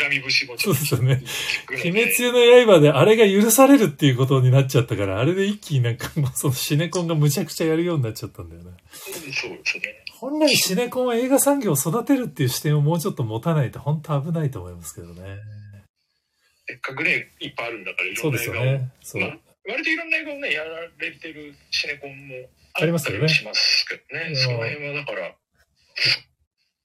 [0.06, 1.89] 恨み節もちょっとそうですね聞くので。
[1.91, 8.72] 鬼滅の刃であれが許されるっていうことになっちゃったから、あれで一気になんか もうそのシネコンがむちゃくちゃやるようになっちゃったんだよね。
[8.91, 9.14] そう
[9.52, 10.06] ですね。
[10.20, 15.34] 本来シネコンは映画産業を育てるっていう視点をもうちょっと持たないと本当危ないと思いますけどね。
[16.68, 18.74] せっかくね、いっぱいあるんだから、いそうですろんな映画を。
[18.74, 18.91] よね。
[19.16, 22.36] まあ、割といろんな映画をね、やられてるシネコンも
[22.74, 24.30] ありますよねますけどね。
[24.30, 25.36] うんその辺はだから、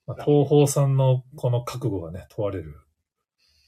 [0.06, 2.76] まあ、東宝さんのこの覚悟がね、問われる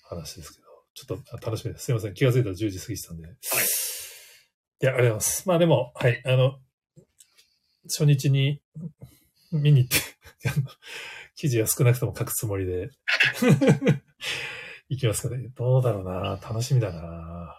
[0.04, 1.86] 話ですけど、ちょっと楽しみです。
[1.86, 2.14] すいません。
[2.14, 3.26] 気がついたら10時過ぎてたんで。
[3.26, 3.34] はい。
[3.34, 5.48] いや、ありがとうございます。
[5.48, 6.22] まあでも、はい。
[6.24, 6.58] あの、
[7.84, 8.60] 初日に
[9.52, 9.98] 見に行って、
[11.36, 12.90] 記事は少なくとも書くつもりで、
[14.92, 15.48] 行きますかね。
[15.56, 16.38] どうだろうな。
[16.42, 17.58] 楽しみだな。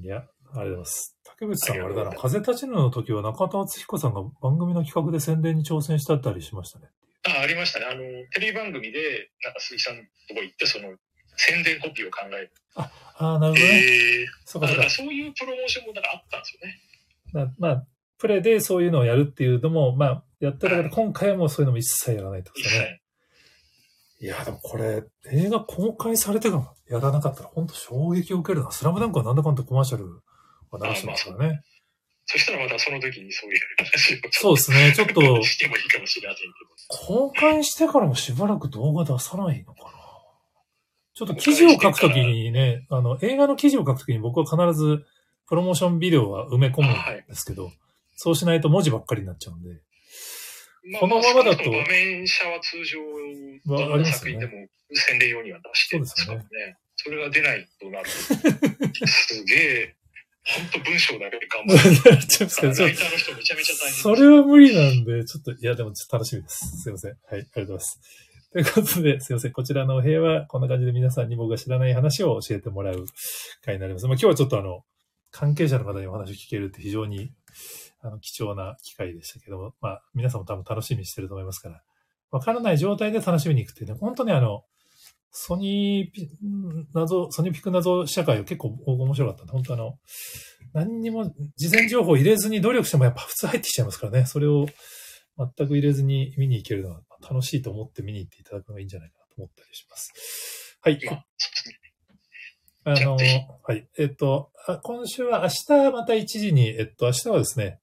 [0.00, 1.18] いや、ありがとうございます。
[1.24, 2.16] 竹内さんはあれだな。
[2.16, 6.86] 風立ちぬの時は中田敦彦さんが番組の企画で宣伝に挑戦したったりしましたね。
[7.26, 7.86] あ、ありましたね。
[7.86, 10.94] あの、テレビ番組で、なんか鈴木さんのとこ行って、その、
[11.34, 12.52] 宣伝コピーを考える。
[12.76, 13.60] ああ、なるほどね。
[13.60, 14.88] えそうかそうか。
[14.88, 17.46] そういうプロモーションもなんかあったんですよね。
[17.48, 17.86] なまあ、
[18.18, 22.99] プレイでそういうのをやるっていうのも、まあ、やってたけど、今回はもうそういうのも一切やらないってことですね。
[24.20, 25.02] いや、でもこれ、
[25.32, 26.56] 映画公開されてか
[26.88, 28.70] らやらなかったら、本当衝撃を受けるな。
[28.70, 30.20] スラムダンクはなんだかんだコマーシャル
[30.70, 31.62] は流してますからね。
[32.26, 34.92] そしたらまたその時にそういう話をそうですね。
[34.94, 39.90] ちょっと、してもいいかもしれませんけ公開してからもしばらく動画出さないのかな。
[41.14, 45.04] ちょっと記事を書くときにね、あの、映画の記事を書くときに僕は必ず
[45.48, 46.94] プロモーションビデオは埋め込むん
[47.26, 47.72] ですけど、
[48.16, 49.80] そうしないと文字ばっかりになっちゃうんで。
[50.92, 50.98] ど。
[50.98, 52.98] このままだと場面車は通常、
[53.64, 54.52] まあどんな作品でも
[54.92, 56.44] 宣伝用には出してるんですからね。
[56.96, 58.10] それが出ないとなると、
[59.06, 59.96] すげえ、
[60.44, 62.26] 本当文章だけで頑張る。
[62.26, 66.82] ちょっライターの人めちゃめちゃ大変それは無理なんで、ちょっと、いや、でもちょっと楽しみです。
[66.82, 67.10] すいません。
[67.10, 68.00] はい、ありがとうございます。
[68.52, 69.52] ということで、すいません。
[69.52, 73.06] こちらのお部屋は、こんな感じで皆さんに僕が知らない話を教えてもらう
[73.64, 74.06] 会になります。
[74.06, 74.84] まあ、今日はちょっとあの、
[75.30, 77.32] 関係者の方にお話を聞けるって非常に、
[78.02, 81.82] あの、貴重な機会でしたけども、まあ、皆さんも多分楽しみにしてると思いますから、
[82.30, 84.64] わからない状態で楽しみに行くっていうね、本当にあの、
[85.32, 86.28] ソニーピ、
[86.92, 89.98] 謎、ソニーピク謎社会は結構面白かったんで、本当あの、
[90.72, 94.26] 何にも事前情報入れずに努力してもやっぱ普通入ってきちゃいますからね。
[94.26, 94.66] それを
[95.38, 100.78] 全く入れずに見に行けるのは楽しいと思って見に行っていただくのがいいんじゃないかなと思ったりします。
[100.80, 100.98] はい。
[102.84, 103.88] まあ、の、はい。
[103.98, 107.80] えっと、あ今週は明日また1時に、えっと、明日はですね、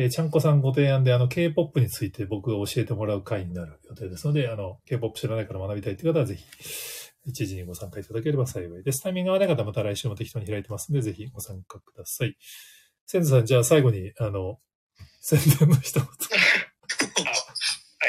[0.00, 6.44] えーちゃんこさんご提案で、あの、K-POP について僕が教えてもらう会になる予定ですので、あの、K-POP 知らないから学びたいという方はぜひ、
[7.28, 9.02] 1時にご参加いただければ幸いです。
[9.02, 12.36] タイミング合わない方はまた来週も適当に開いてますので、ぜひご参加ください。
[13.06, 14.60] 千住さん、じゃあ最後に、あの、
[15.20, 16.04] 宣伝の一言。
[16.04, 16.10] はい、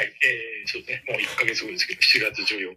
[0.06, 2.76] えー、そうね、もう1ヶ月後ですけど、7月14日、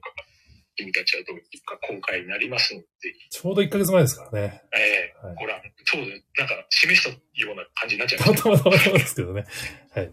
[0.76, 2.86] 君たちはどういうか公開になりますので、
[3.30, 4.64] ちょうど1ヶ月前ですからね。
[4.74, 6.26] えーはいご覧、そうです。
[6.38, 9.46] なんか、示したような感じになっちゃいたまたたまたまですけどね。
[9.96, 10.12] はい。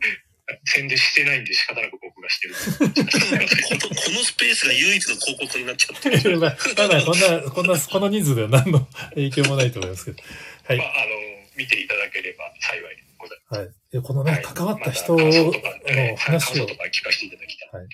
[0.64, 2.54] 宣伝してないんで仕方なく僕がしてる。
[2.54, 6.38] このこのスペースが唯一の広告になっちゃってる。
[6.40, 6.56] まだ
[7.04, 10.22] こんな、こんな、この人数では何の影響もないと思いますけど。
[10.64, 10.84] はいま。
[10.84, 11.10] あ、あの、
[11.56, 13.60] 見ていただければ幸いでございます。
[13.60, 13.70] はい。
[13.90, 15.24] でこのね、はい関わった人の
[16.16, 17.80] 話を想とか聞かせていただきたい。
[17.80, 17.88] はい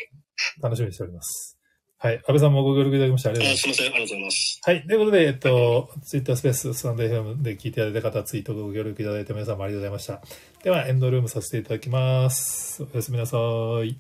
[0.61, 1.56] 楽しみにしております。
[1.99, 2.17] はい。
[2.17, 3.73] 安倍さんもご協力いただきましてありがとうございます。
[3.73, 4.61] あすみません、ありがとうございます。
[4.63, 4.87] はい。
[4.87, 10.63] ということで、えっと、ツイッタースペース、スタンド FM で聞いていただいた方、ツイートご協力いただいた皆さんもありがとうございました。
[10.63, 12.83] では、エンドルームさせていただきます。
[12.83, 13.39] おやすみなさ
[13.83, 13.97] い。